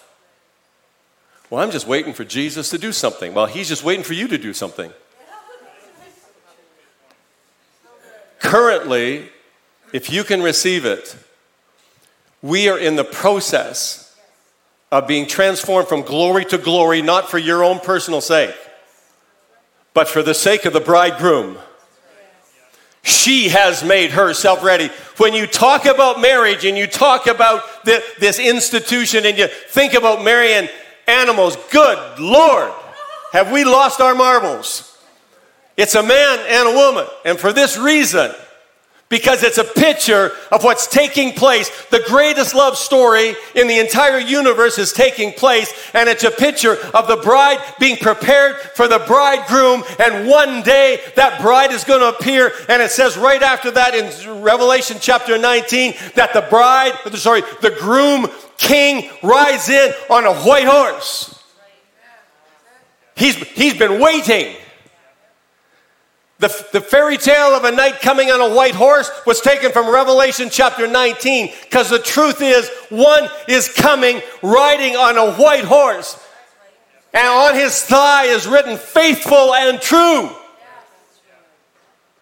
Well, 1.49 1.63
I'm 1.63 1.71
just 1.71 1.87
waiting 1.87 2.13
for 2.13 2.25
Jesus 2.25 2.69
to 2.71 2.77
do 2.77 2.91
something. 2.91 3.33
Well, 3.33 3.45
he's 3.45 3.67
just 3.67 3.83
waiting 3.83 4.03
for 4.03 4.13
you 4.13 4.27
to 4.27 4.37
do 4.37 4.53
something. 4.53 4.91
Currently, 8.39 9.29
if 9.93 10.11
you 10.11 10.23
can 10.23 10.41
receive 10.41 10.85
it, 10.85 11.15
we 12.41 12.69
are 12.69 12.77
in 12.77 12.95
the 12.95 13.03
process 13.03 14.15
of 14.91 15.07
being 15.07 15.27
transformed 15.27 15.87
from 15.87 16.01
glory 16.01 16.45
to 16.45 16.57
glory, 16.57 17.01
not 17.01 17.29
for 17.29 17.37
your 17.37 17.63
own 17.63 17.79
personal 17.79 18.21
sake, 18.21 18.55
but 19.93 20.07
for 20.07 20.21
the 20.21 20.33
sake 20.33 20.65
of 20.65 20.73
the 20.73 20.79
bridegroom. 20.79 21.57
She 23.07 23.47
has 23.47 23.85
made 23.85 24.11
herself 24.11 24.61
ready. 24.61 24.89
When 25.15 25.33
you 25.33 25.47
talk 25.47 25.85
about 25.85 26.19
marriage 26.19 26.65
and 26.65 26.77
you 26.77 26.87
talk 26.87 27.27
about 27.27 27.63
the, 27.85 28.03
this 28.19 28.37
institution 28.37 29.25
and 29.25 29.37
you 29.37 29.47
think 29.47 29.93
about 29.93 30.25
marrying 30.25 30.67
animals, 31.07 31.55
good 31.71 32.19
Lord, 32.19 32.69
have 33.31 33.49
we 33.49 33.63
lost 33.63 34.01
our 34.01 34.13
marbles? 34.13 34.97
It's 35.77 35.95
a 35.95 36.03
man 36.03 36.39
and 36.49 36.67
a 36.67 36.71
woman. 36.73 37.05
And 37.23 37.39
for 37.39 37.53
this 37.53 37.77
reason, 37.77 38.29
because 39.09 39.43
it's 39.43 39.57
a 39.57 39.63
picture 39.63 40.31
of 40.51 40.63
what's 40.63 40.87
taking 40.87 41.33
place. 41.33 41.69
The 41.87 42.03
greatest 42.07 42.53
love 42.53 42.77
story 42.77 43.35
in 43.55 43.67
the 43.67 43.79
entire 43.79 44.19
universe 44.19 44.77
is 44.77 44.91
taking 44.91 45.31
place, 45.33 45.73
and 45.93 46.09
it's 46.09 46.23
a 46.23 46.31
picture 46.31 46.77
of 46.93 47.07
the 47.07 47.17
bride 47.17 47.59
being 47.79 47.97
prepared 47.97 48.57
for 48.75 48.87
the 48.87 48.99
bridegroom, 49.07 49.83
and 49.99 50.27
one 50.27 50.61
day 50.63 50.99
that 51.15 51.41
bride 51.41 51.71
is 51.71 51.83
going 51.83 52.01
to 52.01 52.17
appear, 52.17 52.51
and 52.67 52.81
it 52.81 52.91
says 52.91 53.17
right 53.17 53.41
after 53.41 53.71
that 53.71 53.95
in 53.95 54.41
Revelation 54.41 54.97
chapter 54.99 55.37
19 55.37 55.93
that 56.15 56.33
the 56.33 56.45
bride, 56.49 56.93
sorry, 57.15 57.41
the 57.61 57.75
groom 57.79 58.27
king 58.57 59.09
rides 59.23 59.69
in 59.69 59.93
on 60.09 60.25
a 60.25 60.33
white 60.41 60.67
horse. 60.67 61.33
He's, 63.15 63.35
he's 63.35 63.77
been 63.77 63.99
waiting. 63.99 64.55
The, 66.39 66.67
the 66.71 66.81
fairy 66.81 67.17
tale 67.17 67.55
of 67.55 67.63
a 67.63 67.71
knight 67.71 67.99
coming 67.99 68.29
on 68.29 68.39
a 68.39 68.53
white 68.53 68.75
horse 68.75 69.09
was 69.25 69.41
taken 69.41 69.71
from 69.71 69.91
Revelation 69.91 70.49
chapter 70.51 70.85
19 70.85 71.51
because 71.63 71.89
the 71.89 71.97
truth 71.97 72.41
is, 72.41 72.69
one 72.89 73.27
is 73.47 73.69
coming 73.69 74.21
riding 74.43 74.95
on 74.95 75.17
a 75.17 75.33
white 75.33 75.63
horse, 75.63 76.23
and 77.11 77.27
on 77.27 77.55
his 77.55 77.81
thigh 77.81 78.25
is 78.25 78.45
written 78.45 78.77
faithful 78.77 79.55
and 79.55 79.81
true. 79.81 80.29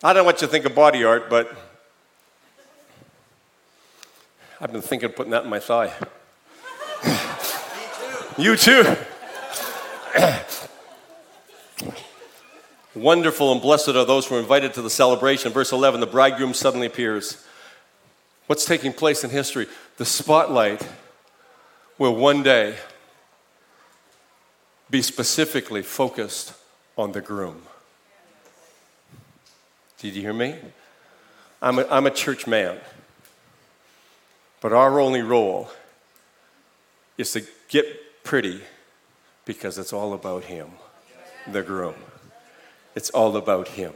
I 0.01 0.13
don't 0.13 0.17
know 0.17 0.23
what 0.23 0.41
you 0.41 0.47
think 0.47 0.63
of 0.63 0.73
body 0.73 1.03
art, 1.03 1.29
but 1.29 1.53
I've 4.61 4.71
been 4.71 4.81
thinking 4.81 5.09
of 5.09 5.15
putting 5.17 5.31
that 5.31 5.43
in 5.43 5.49
my 5.49 5.59
thigh. 5.59 5.91
you 8.37 8.55
too. 8.55 8.95
Wonderful 12.95 13.51
and 13.51 13.61
blessed 13.61 13.89
are 13.89 14.05
those 14.05 14.25
who 14.25 14.35
are 14.35 14.39
invited 14.39 14.73
to 14.75 14.81
the 14.81 14.89
celebration. 14.89 15.51
Verse 15.51 15.73
11 15.73 15.99
the 15.99 16.07
bridegroom 16.07 16.53
suddenly 16.53 16.87
appears. 16.87 17.45
What's 18.47 18.63
taking 18.63 18.93
place 18.93 19.23
in 19.23 19.29
history? 19.29 19.67
The 19.97 20.05
spotlight 20.05 20.87
will 21.97 22.15
one 22.15 22.41
day 22.41 22.75
be 24.89 25.01
specifically 25.01 25.81
focused 25.81 26.53
on 26.97 27.11
the 27.11 27.19
groom. 27.19 27.63
Did 29.97 30.15
you 30.15 30.21
hear 30.21 30.33
me? 30.33 30.55
I'm 31.61 31.79
a, 31.79 31.87
I'm 31.89 32.05
a 32.05 32.11
church 32.11 32.47
man, 32.47 32.77
but 34.61 34.71
our 34.71 34.99
only 35.01 35.21
role 35.21 35.69
is 37.17 37.31
to 37.33 37.43
get 37.67 38.23
pretty 38.23 38.61
because 39.45 39.77
it's 39.77 39.91
all 39.91 40.13
about 40.13 40.45
him, 40.45 40.69
the 41.51 41.61
groom. 41.61 41.95
It's 42.95 43.09
all 43.09 43.35
about 43.35 43.67
Him. 43.69 43.93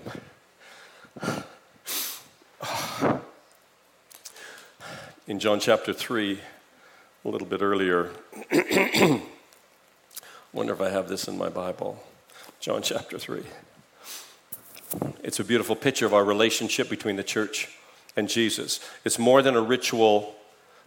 In 5.26 5.40
John 5.40 5.62
chapter 5.62 5.94
3, 5.94 6.40
a 7.24 7.30
little 7.30 7.48
bit 7.48 7.62
earlier, 7.62 8.12
wonder 10.54 10.74
if 10.74 10.82
I 10.82 10.90
have 10.90 11.08
this 11.08 11.30
in 11.30 11.38
my 11.38 11.48
Bible. 11.48 12.04
John 12.60 12.82
chapter 12.82 13.18
3. 13.18 13.44
It's 15.24 15.40
a 15.40 15.46
beautiful 15.46 15.78
picture 15.78 16.06
of 16.06 16.14
our 16.14 16.26
relationship 16.26 16.90
between 16.90 17.16
the 17.16 17.24
church 17.24 17.70
and 18.18 18.28
Jesus. 18.28 18.82
It's 19.06 19.18
more 19.18 19.42
than 19.42 19.56
a 19.56 19.62
ritual, 19.62 20.36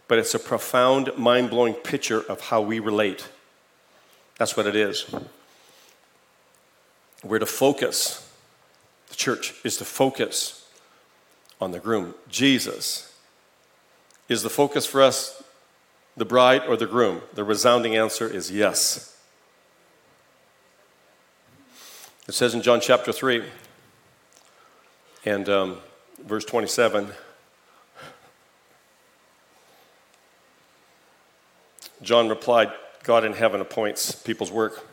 but 0.07 0.19
it's 0.19 0.35
a 0.35 0.39
profound, 0.39 1.11
mind 1.17 1.49
blowing 1.49 1.73
picture 1.73 2.21
of 2.21 2.41
how 2.41 2.61
we 2.61 2.77
relate. 2.77 3.27
That's 4.37 4.55
what 4.55 4.67
it 4.67 4.75
is. 4.75 5.05
We're 7.23 7.39
to 7.39 7.45
focus, 7.45 8.29
the 9.09 9.15
church 9.15 9.53
is 9.63 9.77
to 9.77 9.85
focus 9.85 10.67
on 11.61 11.71
the 11.71 11.79
groom. 11.79 12.15
Jesus 12.27 13.15
is 14.27 14.43
the 14.43 14.49
focus 14.49 14.85
for 14.85 15.01
us, 15.01 15.41
the 16.17 16.25
bride 16.25 16.63
or 16.67 16.75
the 16.75 16.85
groom? 16.85 17.21
The 17.33 17.43
resounding 17.43 17.95
answer 17.95 18.27
is 18.27 18.51
yes. 18.51 19.17
It 22.27 22.33
says 22.33 22.53
in 22.53 22.61
John 22.61 22.81
chapter 22.81 23.11
3 23.11 23.43
and 25.25 25.47
um, 25.49 25.77
verse 26.25 26.45
27 26.45 27.09
John 32.01 32.27
replied, 32.27 32.69
God 33.03 33.23
in 33.23 33.31
heaven 33.31 33.61
appoints 33.61 34.11
people's 34.13 34.51
work 34.51 34.85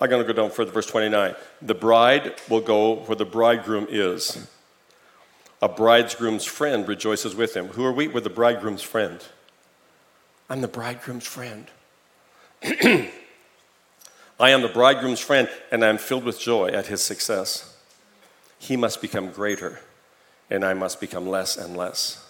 I'm 0.00 0.10
going 0.10 0.24
to 0.24 0.32
go 0.32 0.40
down 0.40 0.50
further, 0.50 0.72
verse 0.72 0.86
29. 0.86 1.34
The 1.62 1.74
bride 1.74 2.34
will 2.50 2.60
go 2.60 2.96
where 2.96 3.16
the 3.16 3.24
bridegroom 3.24 3.86
is. 3.88 4.46
A 5.62 5.68
bridegroom's 5.68 6.44
friend 6.44 6.86
rejoices 6.86 7.34
with 7.34 7.56
him. 7.56 7.68
Who 7.68 7.84
are 7.84 7.92
we? 7.92 8.08
We're 8.08 8.20
the 8.20 8.28
bridegroom's 8.28 8.82
friend. 8.82 9.24
I'm 10.50 10.60
the 10.60 10.68
bridegroom's 10.68 11.26
friend. 11.26 11.66
I 12.62 13.10
am 14.50 14.60
the 14.60 14.68
bridegroom's 14.68 15.20
friend, 15.20 15.48
and 15.72 15.82
I 15.82 15.88
am 15.88 15.96
filled 15.96 16.24
with 16.24 16.38
joy 16.38 16.68
at 16.68 16.86
his 16.86 17.02
success. 17.02 17.74
He 18.58 18.76
must 18.76 19.00
become 19.00 19.30
greater, 19.30 19.80
and 20.50 20.62
I 20.62 20.74
must 20.74 21.00
become 21.00 21.26
less 21.26 21.56
and 21.56 21.74
less. 21.74 22.22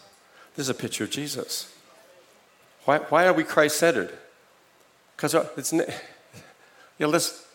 This 0.55 0.67
is 0.67 0.71
a 0.71 0.75
picture 0.75 1.05
of 1.05 1.11
Jesus. 1.11 1.75
Why, 2.85 2.99
why 2.99 3.27
are 3.27 3.33
we 3.33 3.43
Christ 3.43 3.79
centered? 3.79 4.17
Because 5.17 5.35
uh, 5.35 5.49
it's. 5.57 5.75
Yeah, 6.99 7.09
let's 7.09 7.46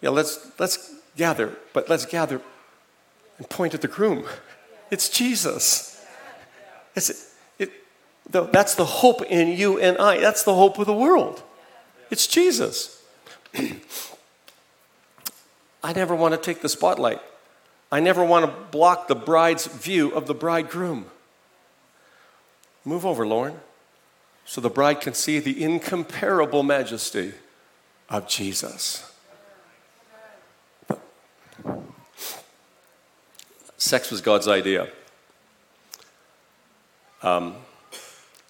yeah, 0.00 0.10
let's, 0.10 0.50
let's 0.58 0.94
gather, 1.16 1.52
but 1.72 1.88
let's 1.88 2.06
gather 2.06 2.40
and 3.38 3.48
point 3.48 3.74
at 3.74 3.80
the 3.80 3.88
groom. 3.88 4.24
It's 4.90 5.08
Jesus. 5.08 6.04
It's, 6.94 7.34
it, 7.58 7.70
the, 8.28 8.42
that's 8.42 8.74
the 8.74 8.84
hope 8.84 9.22
in 9.22 9.48
you 9.48 9.78
and 9.78 9.98
I. 9.98 10.18
That's 10.18 10.42
the 10.42 10.54
hope 10.54 10.78
of 10.78 10.86
the 10.86 10.94
world. 10.94 11.42
It's 12.10 12.26
Jesus. 12.26 13.02
I 15.82 15.92
never 15.92 16.14
want 16.14 16.34
to 16.34 16.40
take 16.40 16.60
the 16.60 16.68
spotlight. 16.68 17.20
I 17.90 18.00
never 18.00 18.24
want 18.24 18.46
to 18.46 18.52
block 18.70 19.08
the 19.08 19.14
bride's 19.14 19.66
view 19.66 20.10
of 20.10 20.26
the 20.26 20.34
bridegroom. 20.34 21.06
Move 22.84 23.04
over, 23.04 23.26
Lauren, 23.26 23.60
so 24.44 24.60
the 24.60 24.70
bride 24.70 25.00
can 25.00 25.14
see 25.14 25.38
the 25.38 25.62
incomparable 25.62 26.62
majesty 26.62 27.34
of 28.08 28.28
Jesus. 28.28 29.09
Sex 33.80 34.10
was 34.10 34.20
God's 34.20 34.46
idea. 34.46 34.88
Um, 37.22 37.54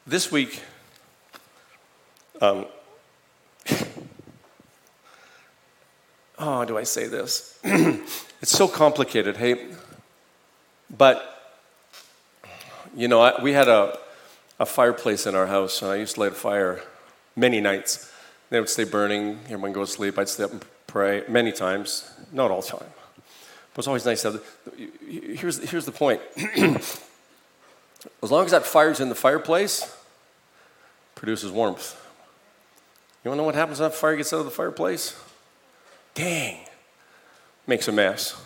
this 0.04 0.32
week, 0.32 0.60
um, 2.40 2.66
oh, 6.38 6.64
do 6.64 6.76
I 6.76 6.82
say 6.82 7.06
this? 7.06 7.60
it's 7.62 8.50
so 8.50 8.66
complicated, 8.66 9.36
hey? 9.36 9.68
But, 10.98 11.62
you 12.96 13.06
know, 13.06 13.20
I, 13.20 13.40
we 13.40 13.52
had 13.52 13.68
a, 13.68 13.96
a 14.58 14.66
fireplace 14.66 15.28
in 15.28 15.36
our 15.36 15.46
house, 15.46 15.80
and 15.80 15.92
I 15.92 15.96
used 15.96 16.14
to 16.14 16.20
light 16.22 16.32
a 16.32 16.34
fire 16.34 16.82
many 17.36 17.60
nights. 17.60 18.12
They 18.50 18.58
would 18.58 18.68
stay 18.68 18.82
burning, 18.82 19.38
everyone 19.44 19.72
go 19.72 19.84
to 19.84 19.90
sleep. 19.90 20.18
I'd 20.18 20.28
stay 20.28 20.42
up 20.42 20.50
and 20.50 20.64
pray 20.88 21.22
many 21.28 21.52
times, 21.52 22.10
not 22.32 22.50
all 22.50 22.62
time. 22.62 22.90
But 23.74 23.80
it's 23.80 23.88
always 23.88 24.04
nice 24.04 24.22
to 24.22 24.32
have. 24.32 24.42
The, 24.64 25.34
here's, 25.36 25.70
here's 25.70 25.86
the 25.86 25.92
point 25.92 26.20
as 28.22 28.30
long 28.30 28.44
as 28.44 28.50
that 28.50 28.66
fire's 28.66 29.00
in 29.00 29.08
the 29.08 29.14
fireplace, 29.14 29.96
produces 31.14 31.50
warmth. 31.50 31.96
You 33.24 33.30
want 33.30 33.36
to 33.36 33.42
know 33.42 33.46
what 33.46 33.54
happens 33.54 33.80
when 33.80 33.90
that 33.90 33.96
fire 33.96 34.16
gets 34.16 34.32
out 34.32 34.40
of 34.40 34.46
the 34.46 34.50
fireplace? 34.50 35.20
Dang, 36.14 36.58
makes 37.66 37.86
a 37.88 37.92
mess. 37.92 38.42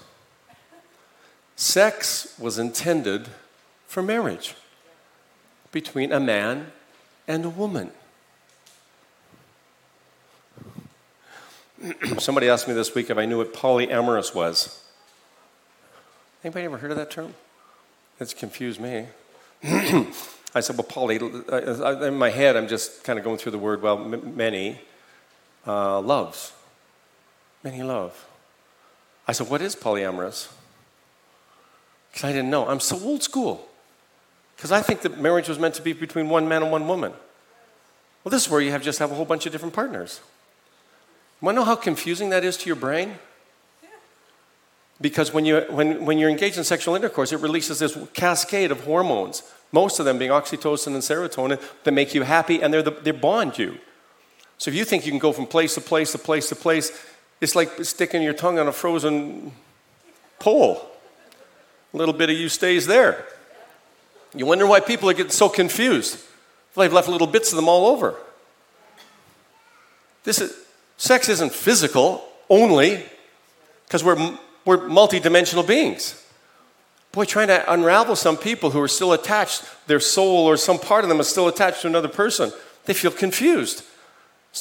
Sex 1.57 2.35
was 2.39 2.59
intended 2.59 3.29
for 3.87 4.03
marriage 4.03 4.57
between 5.70 6.12
a 6.12 6.18
man 6.18 6.72
and 7.29 7.45
a 7.45 7.49
woman. 7.49 7.93
Somebody 12.18 12.49
asked 12.49 12.66
me 12.66 12.75
this 12.75 12.95
week 12.95 13.11
if 13.11 13.18
I 13.18 13.25
knew 13.27 13.39
what 13.39 13.55
polyamorous 13.55 14.35
was. 14.35 14.84
Anybody 16.45 16.66
ever 16.66 16.76
heard 16.76 16.90
of 16.90 16.99
that 16.99 17.11
term? 17.11 17.34
It's 18.20 18.34
confused 18.34 18.78
me. 18.78 19.07
I 19.64 20.61
said, 20.61 20.76
well, 20.76 20.84
poly, 20.84 21.16
in 21.16 22.14
my 22.14 22.28
head, 22.28 22.55
I'm 22.55 22.68
just 22.68 23.03
kind 23.03 23.18
of 23.18 23.24
going 23.24 23.38
through 23.38 23.53
the 23.53 23.59
word, 23.59 23.80
well, 23.80 23.97
many 23.97 24.78
uh, 25.66 26.01
loves. 26.01 26.53
Many 27.64 27.82
love. 27.82 28.26
I 29.26 29.32
said, 29.32 29.49
what 29.49 29.62
is 29.62 29.74
polyamorous? 29.74 30.53
Because 32.12 32.24
I 32.24 32.32
didn't 32.32 32.51
know. 32.51 32.68
I'm 32.68 32.78
so 32.78 33.01
old 33.01 33.22
school. 33.22 33.66
Because 34.55 34.70
I 34.70 34.82
think 34.82 35.01
that 35.01 35.18
marriage 35.18 35.49
was 35.49 35.59
meant 35.59 35.74
to 35.76 35.82
be 35.82 35.95
between 35.95 36.28
one 36.28 36.47
man 36.47 36.62
and 36.62 36.70
one 36.70 36.86
woman. 36.86 37.12
Well, 38.22 38.30
this 38.30 38.45
is 38.45 38.51
where 38.51 38.61
you 38.61 38.70
have 38.70 38.82
just 38.82 38.99
have 38.99 39.11
a 39.11 39.14
whole 39.14 39.24
bunch 39.24 39.47
of 39.47 39.53
different 39.53 39.74
partners. 39.74 40.20
You 41.40 41.47
want 41.47 41.57
to 41.57 41.61
know 41.61 41.64
how 41.64 41.74
confusing 41.74 42.28
that 42.30 42.45
is 42.45 42.59
to 42.59 42.66
your 42.66 42.76
brain? 42.76 43.18
Because 45.01 45.32
when, 45.32 45.45
you, 45.45 45.61
when, 45.70 46.05
when 46.05 46.18
you're 46.18 46.30
engaged 46.30 46.57
in 46.57 46.64
sexual 46.64 46.95
intercourse, 46.95 47.32
it 47.32 47.40
releases 47.40 47.80
this 47.80 47.99
cascade 48.12 48.70
of 48.70 48.84
hormones, 48.84 49.42
most 49.72 49.99
of 49.99 50.05
them 50.05 50.18
being 50.18 50.30
oxytocin 50.30 50.88
and 50.88 50.99
serotonin, 50.99 51.61
that 51.82 51.92
make 51.92 52.14
you 52.14 52.22
happy 52.22 52.62
and 52.62 52.72
they're 52.72 52.82
the, 52.82 52.92
they 52.92 53.11
bond 53.11 53.59
you. 53.59 53.78
So 54.59 54.70
if 54.70 54.76
you 54.76 54.84
think 54.84 55.05
you 55.05 55.11
can 55.11 55.18
go 55.18 55.32
from 55.32 55.47
place 55.47 55.74
to 55.74 55.80
place 55.80 56.12
to 56.12 56.18
place 56.18 56.49
to 56.51 56.57
place, 56.57 56.92
it's 57.40 57.57
like 57.57 57.84
sticking 57.84 58.22
your 58.22 58.34
tongue 58.34 58.59
on 58.59 58.68
a 58.68 58.72
frozen 58.72 59.53
pole. 60.38 60.88
A 61.92 61.97
little 61.97 62.14
bit 62.14 62.30
of 62.30 62.36
you 62.36 62.49
stays 62.49 62.86
there. 62.86 63.26
You 64.34 64.47
wonder 64.47 64.66
why 64.66 64.80
people 64.80 65.11
are 65.11 65.14
getting 65.14 65.32
so 65.32 65.49
confused. 65.49 66.18
They've 66.76 66.92
left 66.92 67.09
little 67.09 67.26
bits 67.26 67.53
of 67.53 67.57
them 67.57 67.68
all 67.68 67.86
over. 67.86 68.16
This 70.24 70.40
is, 70.40 70.57
sex 70.97 71.28
isn't 71.28 71.53
physical 71.53 72.24
only, 72.49 73.05
because 73.86 74.03
we're, 74.03 74.38
we're 74.64 74.78
multidimensional 74.78 75.66
beings. 75.66 76.20
Boy, 77.12 77.24
trying 77.24 77.48
to 77.48 77.72
unravel 77.72 78.16
some 78.16 78.36
people 78.36 78.70
who 78.70 78.80
are 78.80 78.88
still 78.88 79.12
attached, 79.12 79.64
their 79.86 80.00
soul 80.00 80.46
or 80.46 80.56
some 80.56 80.78
part 80.78 81.04
of 81.04 81.08
them 81.08 81.20
is 81.20 81.28
still 81.28 81.46
attached 81.46 81.82
to 81.82 81.86
another 81.86 82.08
person, 82.08 82.52
they 82.86 82.94
feel 82.94 83.10
confused. 83.10 83.84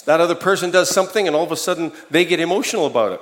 That 0.06 0.20
other 0.20 0.36
person 0.36 0.72
does 0.72 0.90
something 0.90 1.28
and 1.28 1.36
all 1.36 1.44
of 1.44 1.52
a 1.52 1.56
sudden 1.56 1.92
they 2.10 2.26
get 2.26 2.40
emotional 2.40 2.86
about 2.86 3.14
it. 3.14 3.22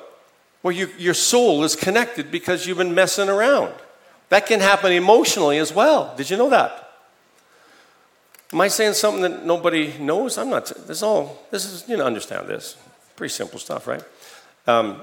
Well, 0.64 0.72
you, 0.72 0.90
your 0.98 1.14
soul 1.14 1.64
is 1.64 1.76
connected 1.76 2.32
because 2.32 2.66
you've 2.68 2.78
been 2.78 2.94
messing 2.94 3.30
around. 3.30 3.74
That 4.30 4.46
can 4.46 4.60
happen 4.60 4.92
emotionally 4.92 5.58
as 5.58 5.74
well. 5.74 6.14
Did 6.16 6.30
you 6.30 6.38
know 6.38 6.50
that? 6.50 6.90
Am 8.54 8.62
I 8.62 8.68
saying 8.68 8.94
something 8.94 9.22
that 9.22 9.46
nobody 9.46 9.98
knows? 9.98 10.38
I'm 10.38 10.50
not. 10.50 10.66
This 10.66 10.98
is 10.98 11.04
all. 11.04 11.46
This 11.52 11.66
is 11.66 11.88
you 11.88 11.98
know 11.98 12.06
understand 12.06 12.48
this. 12.48 12.78
Pretty 13.16 13.34
simple 13.34 13.60
stuff, 13.60 13.88
right? 13.88 14.04
Um, 14.68 15.02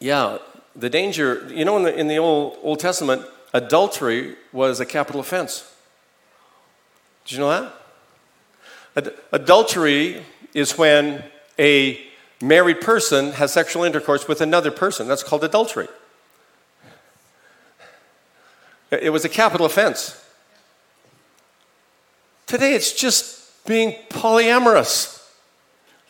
yeah, 0.00 0.38
the 0.76 0.90
danger. 0.90 1.48
You 1.52 1.64
know, 1.64 1.76
in 1.76 1.82
the 1.84 1.94
in 1.94 2.08
the 2.08 2.18
old 2.18 2.58
Old 2.62 2.80
Testament, 2.80 3.22
adultery 3.52 4.36
was 4.52 4.80
a 4.80 4.86
capital 4.86 5.20
offense. 5.20 5.72
Did 7.24 7.34
you 7.34 7.40
know 7.40 7.50
that? 7.50 7.74
Ad- 8.96 9.14
adultery 9.32 10.24
is 10.54 10.76
when 10.76 11.22
a 11.58 12.00
married 12.42 12.80
person 12.80 13.32
has 13.32 13.52
sexual 13.52 13.84
intercourse 13.84 14.26
with 14.26 14.40
another 14.40 14.70
person. 14.70 15.06
That's 15.06 15.22
called 15.22 15.44
adultery. 15.44 15.88
It 18.90 19.10
was 19.10 19.24
a 19.24 19.28
capital 19.28 19.66
offense. 19.66 20.20
Today 22.46 22.74
it's 22.74 22.92
just 22.92 23.64
being 23.66 23.96
polyamorous. 24.08 25.24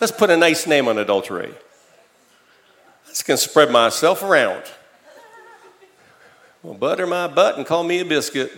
Let's 0.01 0.13
put 0.13 0.31
a 0.31 0.37
nice 0.37 0.67
name 0.67 0.89
on 0.89 0.97
adultery. 0.97 1.53
Let's 3.11 3.25
can 3.25 3.37
spread 3.37 3.73
myself 3.73 4.23
around. 4.23 4.63
Well, 6.63 6.75
butter 6.75 7.09
my 7.09 7.27
butt 7.27 7.57
and 7.57 7.67
call 7.67 7.83
me 7.83 7.99
a 7.99 8.05
biscuit. 8.05 8.53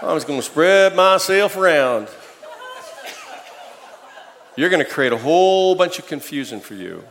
I'm 0.00 0.16
just 0.16 0.26
going 0.26 0.38
to 0.38 0.46
spread 0.46 0.96
myself 0.96 1.54
around. 1.54 2.08
You're 4.56 4.70
going 4.70 4.82
to 4.82 4.90
create 4.90 5.12
a 5.12 5.18
whole 5.18 5.74
bunch 5.74 5.98
of 5.98 6.06
confusion 6.06 6.60
for 6.60 6.72
you. 6.72 7.04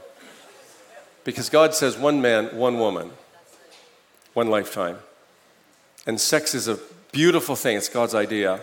Because 1.23 1.47
God 1.47 1.75
says 1.75 1.95
one 1.95 2.19
man, 2.19 2.57
one 2.57 2.79
woman 2.79 3.11
one 4.33 4.49
lifetime. 4.49 4.97
And 6.07 6.19
sex 6.19 6.55
is 6.55 6.67
a 6.67 6.79
beautiful 7.11 7.55
thing, 7.55 7.77
it's 7.77 7.87
God's 7.87 8.15
idea. 8.15 8.61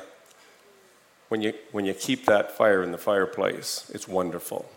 When 1.28 1.42
you, 1.42 1.54
when 1.70 1.84
you 1.84 1.94
keep 1.94 2.26
that 2.26 2.50
fire 2.50 2.82
in 2.82 2.90
the 2.90 2.98
fireplace, 2.98 3.88
it's 3.94 4.08
wonderful. 4.08 4.68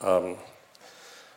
Um, 0.00 0.36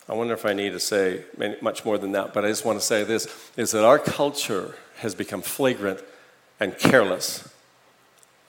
I 0.07 0.13
wonder 0.13 0.33
if 0.33 0.45
I 0.45 0.53
need 0.53 0.71
to 0.71 0.79
say 0.79 1.23
much 1.61 1.83
more 1.83 1.97
than 1.97 2.13
that, 2.13 2.33
but 2.33 2.45
I 2.45 2.47
just 2.47 2.65
want 2.65 2.79
to 2.79 2.85
say 2.85 3.03
this 3.03 3.27
is 3.57 3.71
that 3.71 3.83
our 3.83 3.99
culture 3.99 4.75
has 4.97 5.15
become 5.15 5.41
flagrant 5.41 6.01
and 6.59 6.77
careless 6.77 7.49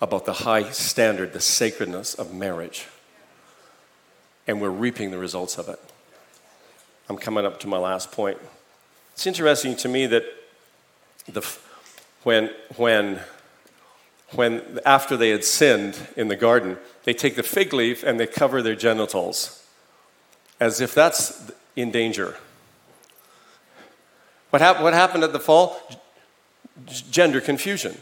about 0.01 0.25
the 0.25 0.33
high 0.33 0.71
standard, 0.71 1.33
the 1.33 1.41
sacredness 1.41 2.15
of 2.15 2.33
marriage. 2.33 2.87
And 4.47 4.61
we're 4.61 4.71
reaping 4.71 5.11
the 5.11 5.19
results 5.19 5.59
of 5.59 5.69
it. 5.69 5.81
I'm 7.09 7.17
coming 7.17 7.45
up 7.47 7.59
to 7.61 7.69
my 7.69 7.79
last 7.79 8.12
point. 8.12 8.39
It's 9.15 9.27
interesting 9.27 9.77
to 9.77 9.89
me 9.89 10.07
that 10.07 10.25
the, 11.27 11.47
when, 12.23 12.51
when, 12.77 13.21
when 14.33 14.81
after 14.85 15.17
they 15.17 15.31
had 15.31 15.45
sinned 15.45 15.99
in 16.17 16.29
the 16.29 16.37
garden, 16.37 16.79
they 17.05 17.15
take 17.15 17.37
the 17.37 17.43
fig 17.43 17.73
leaf 17.73 18.03
and 18.03 18.21
they 18.21 18.27
cover 18.27 18.62
their 18.62 18.77
genitals 18.77 19.64
as 20.65 20.81
if 20.81 20.95
that's 20.95 21.53
in 21.77 21.91
danger. 21.91 22.37
What, 24.49 24.62
hap- 24.62 24.81
what 24.81 24.95
happened 24.95 25.23
at 25.23 25.33
the 25.35 25.39
fall? 25.39 25.77
Gender 27.11 27.43
confusion. 27.43 27.99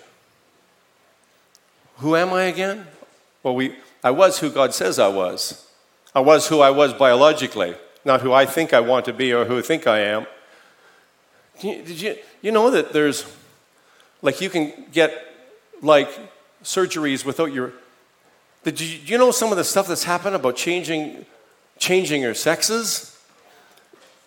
Who 1.96 2.14
am 2.14 2.32
I 2.32 2.44
again? 2.44 2.86
Well, 3.42 3.56
we, 3.56 3.74
I 4.04 4.12
was 4.12 4.38
who 4.38 4.48
God 4.48 4.72
says 4.74 5.00
I 5.00 5.08
was. 5.08 5.66
I 6.14 6.20
was 6.20 6.46
who 6.46 6.60
I 6.60 6.70
was 6.70 6.94
biologically, 6.94 7.74
not 8.04 8.20
who 8.20 8.32
I 8.32 8.46
think 8.46 8.72
I 8.72 8.80
want 8.80 9.06
to 9.06 9.12
be 9.12 9.32
or 9.32 9.44
who 9.44 9.58
I 9.58 9.62
think 9.62 9.88
I 9.88 9.98
am. 9.98 10.26
Did 11.60 12.00
you, 12.00 12.16
you 12.42 12.52
know 12.52 12.70
that 12.70 12.92
there's, 12.92 13.26
like, 14.20 14.40
you 14.40 14.50
can 14.50 14.86
get, 14.92 15.10
like, 15.80 16.10
surgeries 16.62 17.24
without 17.24 17.52
your. 17.52 17.72
Did 18.62 18.80
you, 18.80 18.98
you 19.04 19.18
know 19.18 19.32
some 19.32 19.50
of 19.50 19.56
the 19.58 19.64
stuff 19.64 19.88
that's 19.88 20.04
happened 20.04 20.36
about 20.36 20.54
changing, 20.56 21.26
changing 21.82 22.22
your 22.22 22.34
sexes? 22.34 23.08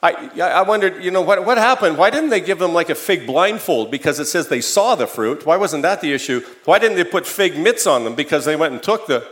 I, 0.03 0.30
I 0.39 0.62
wondered, 0.62 1.03
you 1.03 1.10
know, 1.10 1.22
what, 1.22 1.45
what 1.45 1.58
happened? 1.58 1.97
Why 1.97 2.10
didn't 2.12 2.30
they 2.30 2.41
give 2.41 2.60
them 2.60 2.74
like 2.74 2.89
a 2.89 2.95
fig 2.95 3.26
blindfold? 3.26 3.89
Because 3.89 4.20
it 4.20 4.26
says 4.26 4.49
they 4.49 4.62
saw 4.62 4.93
the 4.93 5.08
fruit. 5.08 5.45
Why 5.45 5.58
wasn't 5.58 5.82
that 5.82 6.01
the 6.01 6.12
issue? 6.14 6.41
Why 6.66 6.78
didn't 6.78 6.97
they 6.97 7.06
put 7.06 7.26
fig 7.26 7.58
mitts 7.58 7.88
on 7.88 8.03
them? 8.03 8.14
Because 8.14 8.45
they 8.45 8.56
went 8.56 8.74
and 8.74 8.84
took 8.84 9.08
the. 9.08 9.26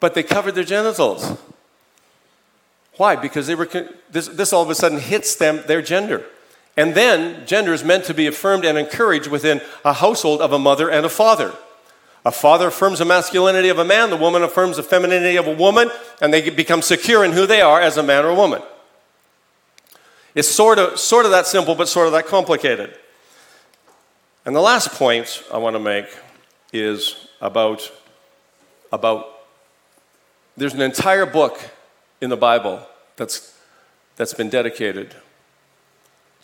But 0.00 0.14
they 0.14 0.22
covered 0.22 0.54
their 0.54 0.64
genitals. 0.64 1.36
Why? 2.96 3.16
Because 3.16 3.46
they 3.48 3.54
were, 3.54 3.68
this, 4.10 4.28
this 4.28 4.52
all 4.52 4.62
of 4.62 4.70
a 4.70 4.74
sudden 4.74 5.00
hits 5.00 5.34
them, 5.34 5.62
their 5.66 5.82
gender. 5.82 6.24
And 6.76 6.94
then 6.94 7.44
gender 7.44 7.74
is 7.74 7.84
meant 7.84 8.04
to 8.04 8.14
be 8.14 8.26
affirmed 8.26 8.64
and 8.64 8.78
encouraged 8.78 9.26
within 9.26 9.60
a 9.84 9.92
household 9.92 10.40
of 10.40 10.52
a 10.52 10.58
mother 10.58 10.88
and 10.88 11.04
a 11.04 11.10
father. 11.10 11.52
A 12.24 12.30
father 12.30 12.68
affirms 12.68 13.00
the 13.00 13.04
masculinity 13.04 13.68
of 13.68 13.78
a 13.78 13.84
man, 13.84 14.10
the 14.10 14.16
woman 14.16 14.42
affirms 14.42 14.76
the 14.76 14.82
femininity 14.82 15.36
of 15.36 15.48
a 15.48 15.54
woman, 15.54 15.90
and 16.20 16.32
they 16.32 16.50
become 16.50 16.80
secure 16.80 17.24
in 17.24 17.32
who 17.32 17.46
they 17.46 17.60
are 17.60 17.80
as 17.80 17.96
a 17.96 18.02
man 18.02 18.24
or 18.24 18.28
a 18.28 18.34
woman. 18.34 18.62
It's 20.34 20.48
sort 20.48 20.78
of, 20.78 20.98
sort 20.98 21.24
of 21.24 21.32
that 21.32 21.46
simple, 21.46 21.74
but 21.74 21.88
sort 21.88 22.06
of 22.06 22.12
that 22.12 22.26
complicated. 22.26 22.96
And 24.44 24.54
the 24.54 24.60
last 24.60 24.92
point 24.92 25.42
I 25.52 25.58
want 25.58 25.74
to 25.74 25.80
make 25.80 26.06
is 26.72 27.28
about, 27.40 27.90
about 28.92 29.26
there's 30.56 30.74
an 30.74 30.80
entire 30.80 31.26
book 31.26 31.58
in 32.20 32.30
the 32.30 32.36
Bible 32.36 32.86
that's, 33.16 33.58
that's 34.16 34.32
been 34.32 34.48
dedicated 34.48 35.14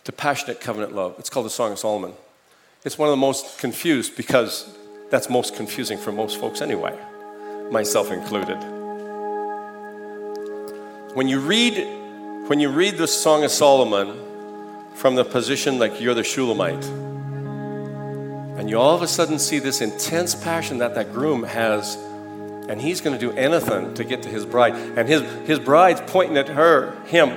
to 0.03 0.11
passionate 0.11 0.59
covenant 0.61 0.93
love. 0.93 1.15
It's 1.19 1.29
called 1.29 1.45
the 1.45 1.51
Song 1.51 1.71
of 1.71 1.79
Solomon. 1.79 2.13
It's 2.83 2.97
one 2.97 3.09
of 3.09 3.13
the 3.13 3.17
most 3.17 3.59
confused 3.59 4.15
because 4.15 4.73
that's 5.09 5.29
most 5.29 5.55
confusing 5.55 5.97
for 5.97 6.11
most 6.11 6.39
folks 6.39 6.61
anyway, 6.61 6.97
myself 7.71 8.11
included. 8.11 8.57
When 11.15 11.27
you 11.27 11.39
read, 11.39 12.47
when 12.47 12.59
you 12.59 12.69
read 12.69 12.97
the 12.97 13.07
Song 13.07 13.43
of 13.43 13.51
Solomon 13.51 14.15
from 14.93 15.15
the 15.15 15.25
position 15.25 15.79
like 15.79 15.99
you're 15.99 16.13
the 16.13 16.23
Shulamite, 16.23 16.85
and 18.59 18.69
you 18.69 18.77
all 18.77 18.93
of 18.93 19.01
a 19.01 19.07
sudden 19.07 19.39
see 19.39 19.59
this 19.59 19.81
intense 19.81 20.35
passion 20.35 20.77
that 20.79 20.93
that 20.95 21.11
groom 21.11 21.43
has, 21.43 21.95
and 22.67 22.79
he's 22.79 23.01
going 23.01 23.17
to 23.17 23.19
do 23.19 23.31
anything 23.35 23.93
to 23.95 24.03
get 24.03 24.21
to 24.23 24.29
his 24.29 24.45
bride, 24.45 24.75
and 24.75 25.07
his, 25.07 25.21
his 25.47 25.57
bride's 25.59 26.01
pointing 26.07 26.37
at 26.37 26.49
her, 26.49 26.95
him, 27.05 27.29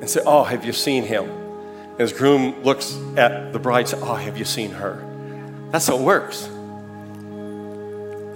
and 0.00 0.08
say, 0.08 0.20
"Oh, 0.24 0.44
have 0.44 0.64
you 0.64 0.72
seen 0.72 1.02
him?" 1.02 1.28
And 1.28 2.00
his 2.00 2.12
groom 2.12 2.62
looks 2.62 2.96
at 3.16 3.52
the 3.52 3.58
bride, 3.58 3.80
and 3.80 3.88
says, 3.88 4.02
"Oh, 4.02 4.14
have 4.14 4.38
you 4.38 4.44
seen 4.44 4.70
her?" 4.70 5.04
That's 5.70 5.88
how 5.88 5.98
it 5.98 6.02
works. 6.02 6.48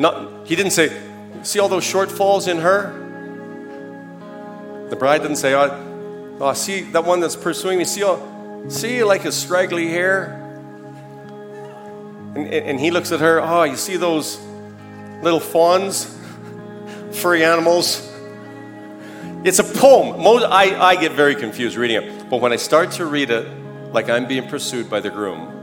Not, 0.03 0.47
he 0.47 0.57
didn't 0.57 0.73
say, 0.73 0.91
"See 1.43 1.59
all 1.61 1.69
those 1.69 1.85
shortfalls 1.85 2.49
in 2.49 2.59
her?" 2.59 3.03
The 4.93 4.97
bride 4.97 5.23
didn't 5.23 5.39
say, 5.39 5.55
oh, 5.55 6.37
oh, 6.39 6.53
see 6.53 6.83
that 6.83 7.03
one 7.03 7.21
that's 7.21 7.35
pursuing 7.35 7.79
me, 7.79 7.87
see, 7.87 8.05
oh, 8.05 8.67
see 8.69 9.03
like 9.05 9.23
his 9.23 9.35
straggly 9.35 9.89
hair? 9.89 10.39
And, 12.35 12.47
and 12.47 12.79
he 12.79 12.91
looks 12.91 13.11
at 13.11 13.21
her, 13.21 13.41
oh, 13.41 13.63
you 13.63 13.77
see 13.77 13.97
those 13.97 14.39
little 15.23 15.41
fawns, 15.41 16.15
furry 17.13 17.43
animals? 17.43 18.07
It's 19.45 19.61
a 19.61 19.65
poem. 19.65 20.23
Most, 20.23 20.45
I, 20.45 20.79
I 20.79 20.97
get 20.97 21.13
very 21.13 21.37
confused 21.37 21.79
reading 21.79 22.03
it. 22.03 22.29
But 22.29 22.43
when 22.43 22.53
I 22.53 22.57
start 22.57 22.91
to 22.93 23.07
read 23.07 23.31
it, 23.31 23.49
like 23.95 24.11
I'm 24.11 24.29
being 24.29 24.47
pursued 24.47 24.91
by 24.91 25.01
the 25.01 25.09
groom, 25.09 25.62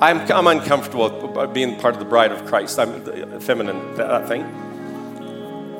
I'm, 0.00 0.30
I'm 0.30 0.46
uncomfortable 0.46 1.46
being 1.48 1.76
part 1.76 1.94
of 1.94 2.00
the 2.00 2.06
bride 2.06 2.30
of 2.30 2.44
Christ. 2.44 2.78
I'm 2.78 3.40
feminine, 3.40 3.94
that 3.96 4.28
thing. 4.28 4.42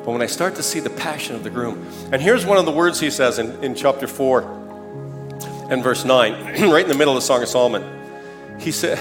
But 0.03 0.11
when 0.11 0.21
I 0.21 0.25
start 0.25 0.55
to 0.55 0.63
see 0.63 0.79
the 0.79 0.89
passion 0.89 1.35
of 1.35 1.43
the 1.43 1.51
groom, 1.51 1.85
and 2.11 2.21
here's 2.21 2.45
one 2.45 2.57
of 2.57 2.65
the 2.65 2.71
words 2.71 2.99
he 2.99 3.11
says 3.11 3.37
in, 3.37 3.63
in 3.63 3.75
chapter 3.75 4.07
4 4.07 4.41
and 5.69 5.83
verse 5.83 6.03
9, 6.03 6.61
right 6.71 6.83
in 6.83 6.89
the 6.89 6.97
middle 6.97 7.13
of 7.13 7.17
the 7.17 7.25
Song 7.25 7.43
of 7.43 7.49
Solomon. 7.49 7.83
He 8.59 8.71
said, 8.71 8.97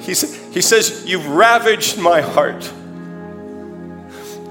he, 0.00 0.14
sa- 0.14 0.50
he 0.50 0.62
says, 0.62 1.04
You've 1.06 1.26
ravaged 1.26 1.98
my 1.98 2.20
heart. 2.22 2.64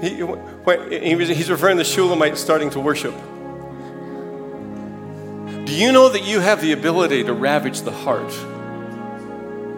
He, 0.00 0.22
when, 0.22 0.92
he 0.92 1.14
was, 1.14 1.28
he's 1.28 1.50
referring 1.50 1.76
to 1.76 1.82
the 1.82 1.88
Shulamite 1.90 2.38
starting 2.38 2.70
to 2.70 2.80
worship. 2.80 3.14
Do 5.66 5.74
you 5.74 5.90
know 5.90 6.08
that 6.08 6.24
you 6.24 6.38
have 6.38 6.60
the 6.60 6.70
ability 6.70 7.24
to 7.24 7.32
ravage 7.32 7.80
the 7.80 7.90
heart 7.90 8.32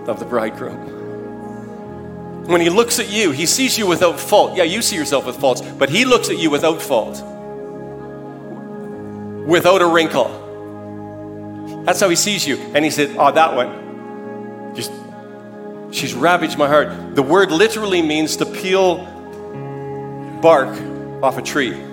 of 0.07 0.18
the 0.18 0.26
bridegroom? 0.26 2.45
When 2.47 2.61
he 2.61 2.68
looks 2.68 2.99
at 2.99 3.11
you, 3.11 3.30
he 3.30 3.47
sees 3.47 3.78
you 3.78 3.86
without 3.86 4.20
fault. 4.20 4.55
Yeah, 4.55 4.64
you 4.64 4.82
see 4.82 4.97
yourself 4.97 5.24
with 5.24 5.36
faults, 5.36 5.62
but 5.62 5.89
he 5.89 6.05
looks 6.05 6.28
at 6.28 6.39
you 6.39 6.51
without 6.51 6.82
fault, 6.82 7.22
without 9.47 9.80
a 9.80 9.86
wrinkle. 9.86 10.28
That's 11.86 12.01
how 12.01 12.11
he 12.11 12.16
sees 12.16 12.47
you. 12.47 12.59
And 12.74 12.84
he 12.84 12.91
said, 12.91 13.16
Oh, 13.18 13.32
that 13.32 13.57
one. 13.57 14.74
Just, 14.74 14.93
she's 15.91 16.12
ravaged 16.12 16.59
my 16.59 16.68
heart. 16.68 17.14
The 17.14 17.22
word 17.22 17.51
literally 17.51 18.03
means 18.03 18.36
to 18.36 18.45
peel 18.45 19.07
bark 20.43 20.78
off 21.22 21.39
a 21.39 21.43
tree. 21.43 21.88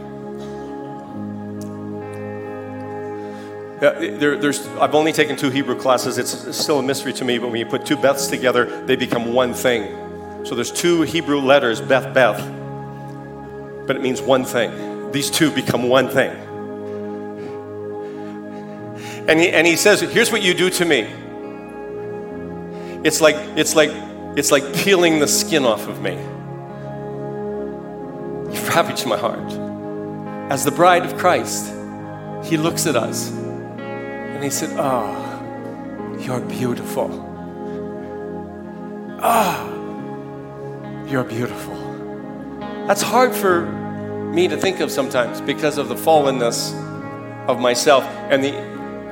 Uh, 3.85 4.17
there, 4.17 4.35
there's, 4.35 4.65
I've 4.79 4.95
only 4.95 5.13
taken 5.13 5.35
two 5.35 5.51
Hebrew 5.51 5.75
classes. 5.79 6.17
It's 6.17 6.57
still 6.57 6.79
a 6.79 6.83
mystery 6.83 7.13
to 7.13 7.23
me, 7.23 7.37
but 7.37 7.49
when 7.49 7.59
you 7.59 7.65
put 7.67 7.85
two 7.85 7.97
Beths 7.97 8.29
together, 8.29 8.65
they 8.85 8.95
become 8.95 9.31
one 9.31 9.53
thing. 9.53 10.43
So 10.43 10.55
there's 10.55 10.71
two 10.71 11.03
Hebrew 11.03 11.39
letters, 11.39 11.81
Beth 11.81 12.11
Beth, 12.13 12.39
but 13.85 13.95
it 13.95 14.01
means 14.01 14.21
one 14.21 14.43
thing. 14.43 15.11
These 15.11 15.29
two 15.29 15.51
become 15.51 15.87
one 15.87 16.09
thing. 16.09 16.31
And 19.27 19.39
he, 19.39 19.49
and 19.49 19.67
he 19.67 19.75
says, 19.75 20.01
here's 20.01 20.31
what 20.31 20.41
you 20.41 20.53
do 20.55 20.69
to 20.71 20.85
me. 20.85 21.01
It's 23.03 23.21
like, 23.21 23.35
it's 23.55 23.75
like, 23.75 23.91
it's 24.35 24.51
like 24.51 24.73
peeling 24.75 25.19
the 25.19 25.27
skin 25.27 25.63
off 25.63 25.87
of 25.87 26.01
me. 26.01 26.13
You've 28.51 28.67
ravaged 28.69 29.05
my 29.05 29.17
heart. 29.17 29.51
As 30.51 30.63
the 30.63 30.71
bride 30.71 31.05
of 31.05 31.17
Christ, 31.17 31.67
he 32.43 32.57
looks 32.57 32.87
at 32.87 32.95
us 32.95 33.31
he 34.45 34.51
said, 34.51 34.69
Oh, 34.77 36.17
you're 36.19 36.39
beautiful. 36.39 37.09
Ah. 39.19 39.67
Oh, 39.67 41.05
you're 41.07 41.23
beautiful. 41.23 41.73
That's 42.87 43.01
hard 43.01 43.33
for 43.33 43.65
me 43.65 44.47
to 44.47 44.55
think 44.55 44.79
of 44.79 44.91
sometimes 44.91 45.41
because 45.41 45.77
of 45.77 45.89
the 45.89 45.95
fallenness 45.95 46.73
of 47.47 47.59
myself 47.59 48.03
and 48.29 48.43
the, 48.43 48.53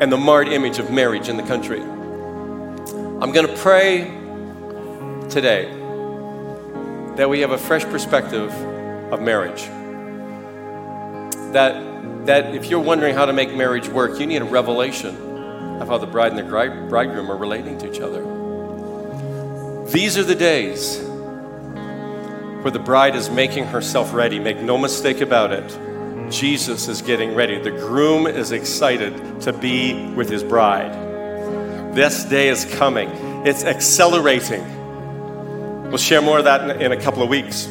and 0.02 0.12
the 0.12 0.18
marred 0.18 0.48
image 0.50 0.78
of 0.78 0.92
marriage 0.92 1.30
in 1.30 1.38
the 1.38 1.44
country. 1.44 1.82
I'm 1.82 3.32
going 3.32 3.48
to 3.48 3.56
pray 3.58 4.12
today 5.30 5.66
that 7.16 7.30
we 7.30 7.40
have 7.40 7.52
a 7.52 7.58
fresh 7.58 7.84
perspective 7.86 8.52
of 9.12 9.22
marriage. 9.22 9.64
That, 11.54 11.93
that 12.26 12.56
if 12.56 12.68
you're 12.70 12.80
wondering 12.80 13.16
how 13.16 13.26
to 13.26 13.34
make 13.34 13.54
marriage 13.54 13.88
work, 13.88 14.20
you 14.20 14.26
need 14.26 14.42
a 14.42 14.46
revelation 14.46 15.16
of 15.82 15.88
how 15.88 15.98
the 15.98 16.08
bride 16.08 16.32
and 16.32 16.40
the 16.40 16.88
bridegroom 16.90 17.30
are 17.30 17.38
relating 17.38 17.78
to 17.80 17.92
each 17.92 18.00
other. 18.00 18.22
These 19.92 20.18
are 20.18 20.24
the 20.24 20.36
days 20.36 21.00
where 22.64 22.72
the 22.72 22.80
bride 22.80 23.16
is 23.16 23.30
making 23.30 23.66
herself 23.66 24.14
ready. 24.14 24.40
Make 24.40 24.62
no 24.62 24.78
mistake 24.78 25.20
about 25.20 25.52
it. 25.52 26.32
Jesus 26.32 26.88
is 26.88 27.02
getting 27.02 27.36
ready. 27.36 27.60
The 27.60 27.72
groom 27.72 28.26
is 28.26 28.52
excited 28.52 29.42
to 29.42 29.52
be 29.52 30.14
with 30.14 30.30
his 30.30 30.44
bride. 30.44 30.94
This 31.94 32.24
day 32.24 32.48
is 32.48 32.66
coming, 32.66 33.10
it's 33.46 33.64
accelerating. 33.66 34.64
We'll 35.90 35.98
share 35.98 36.22
more 36.22 36.40
of 36.40 36.46
that 36.46 36.82
in, 36.82 36.92
a 36.92 37.00
couple 37.00 37.22
of 37.22 37.30
weeks. 37.30 37.68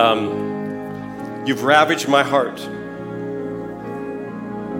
Um, 0.00 1.44
you've 1.46 1.62
ravaged 1.62 2.08
my 2.08 2.24
heart. 2.24 2.58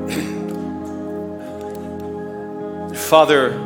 Father, 2.94 3.59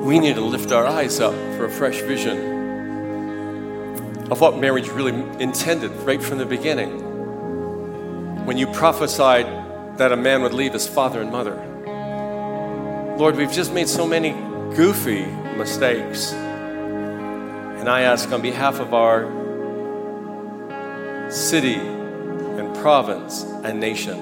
we 0.00 0.18
need 0.18 0.36
to 0.36 0.40
lift 0.40 0.72
our 0.72 0.86
eyes 0.86 1.20
up 1.20 1.34
for 1.56 1.64
a 1.64 1.70
fresh 1.70 2.00
vision 2.02 2.54
of 4.30 4.40
what 4.40 4.58
marriage 4.58 4.88
really 4.88 5.12
intended 5.40 5.90
right 6.02 6.22
from 6.22 6.38
the 6.38 6.46
beginning. 6.46 7.04
When 8.46 8.56
you 8.56 8.66
prophesied 8.68 9.46
that 9.98 10.12
a 10.12 10.16
man 10.16 10.42
would 10.42 10.54
leave 10.54 10.72
his 10.72 10.86
father 10.86 11.20
and 11.20 11.32
mother. 11.32 11.56
Lord, 13.18 13.36
we've 13.36 13.52
just 13.52 13.72
made 13.72 13.88
so 13.88 14.06
many 14.06 14.32
goofy 14.74 15.24
mistakes. 15.56 16.32
And 16.32 17.88
I 17.88 18.02
ask 18.02 18.30
on 18.30 18.42
behalf 18.42 18.78
of 18.78 18.92
our 18.92 19.30
city 21.30 21.95
province 22.86 23.42
and 23.64 23.80
nation, 23.80 24.16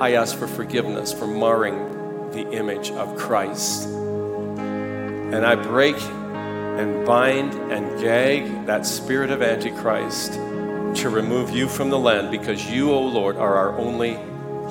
I 0.00 0.14
ask 0.14 0.36
for 0.36 0.48
forgiveness 0.48 1.12
for 1.12 1.28
marring 1.28 2.32
the 2.32 2.50
image 2.50 2.90
of 2.90 3.16
Christ 3.16 3.86
and 3.86 5.46
I 5.46 5.54
break 5.54 5.94
and 5.94 7.06
bind 7.06 7.54
and 7.70 8.00
gag 8.00 8.66
that 8.66 8.86
spirit 8.86 9.30
of 9.30 9.40
Antichrist 9.40 10.32
to 10.32 11.10
remove 11.10 11.50
you 11.50 11.68
from 11.68 11.90
the 11.90 11.96
land 11.96 12.32
because 12.32 12.68
you, 12.68 12.90
O 12.90 12.94
oh 12.94 13.06
Lord, 13.06 13.36
are 13.36 13.54
our 13.54 13.78
only 13.78 14.14